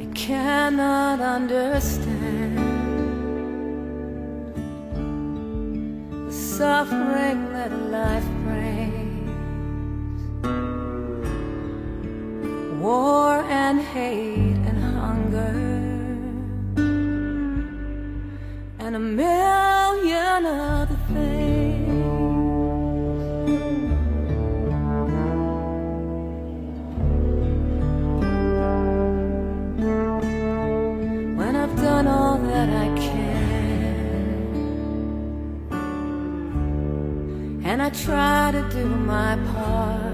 [0.00, 2.58] I cannot understand.
[6.26, 9.30] the suffering that life brings,
[12.80, 14.39] war and hate
[18.92, 21.90] and a million other things.
[31.38, 33.30] When I've done all that I can.
[37.62, 40.10] and I try to do my part.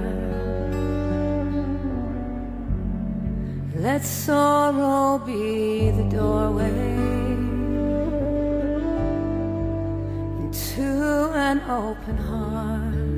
[3.74, 6.65] Let sorrow be the doorway
[11.57, 13.15] an open heart.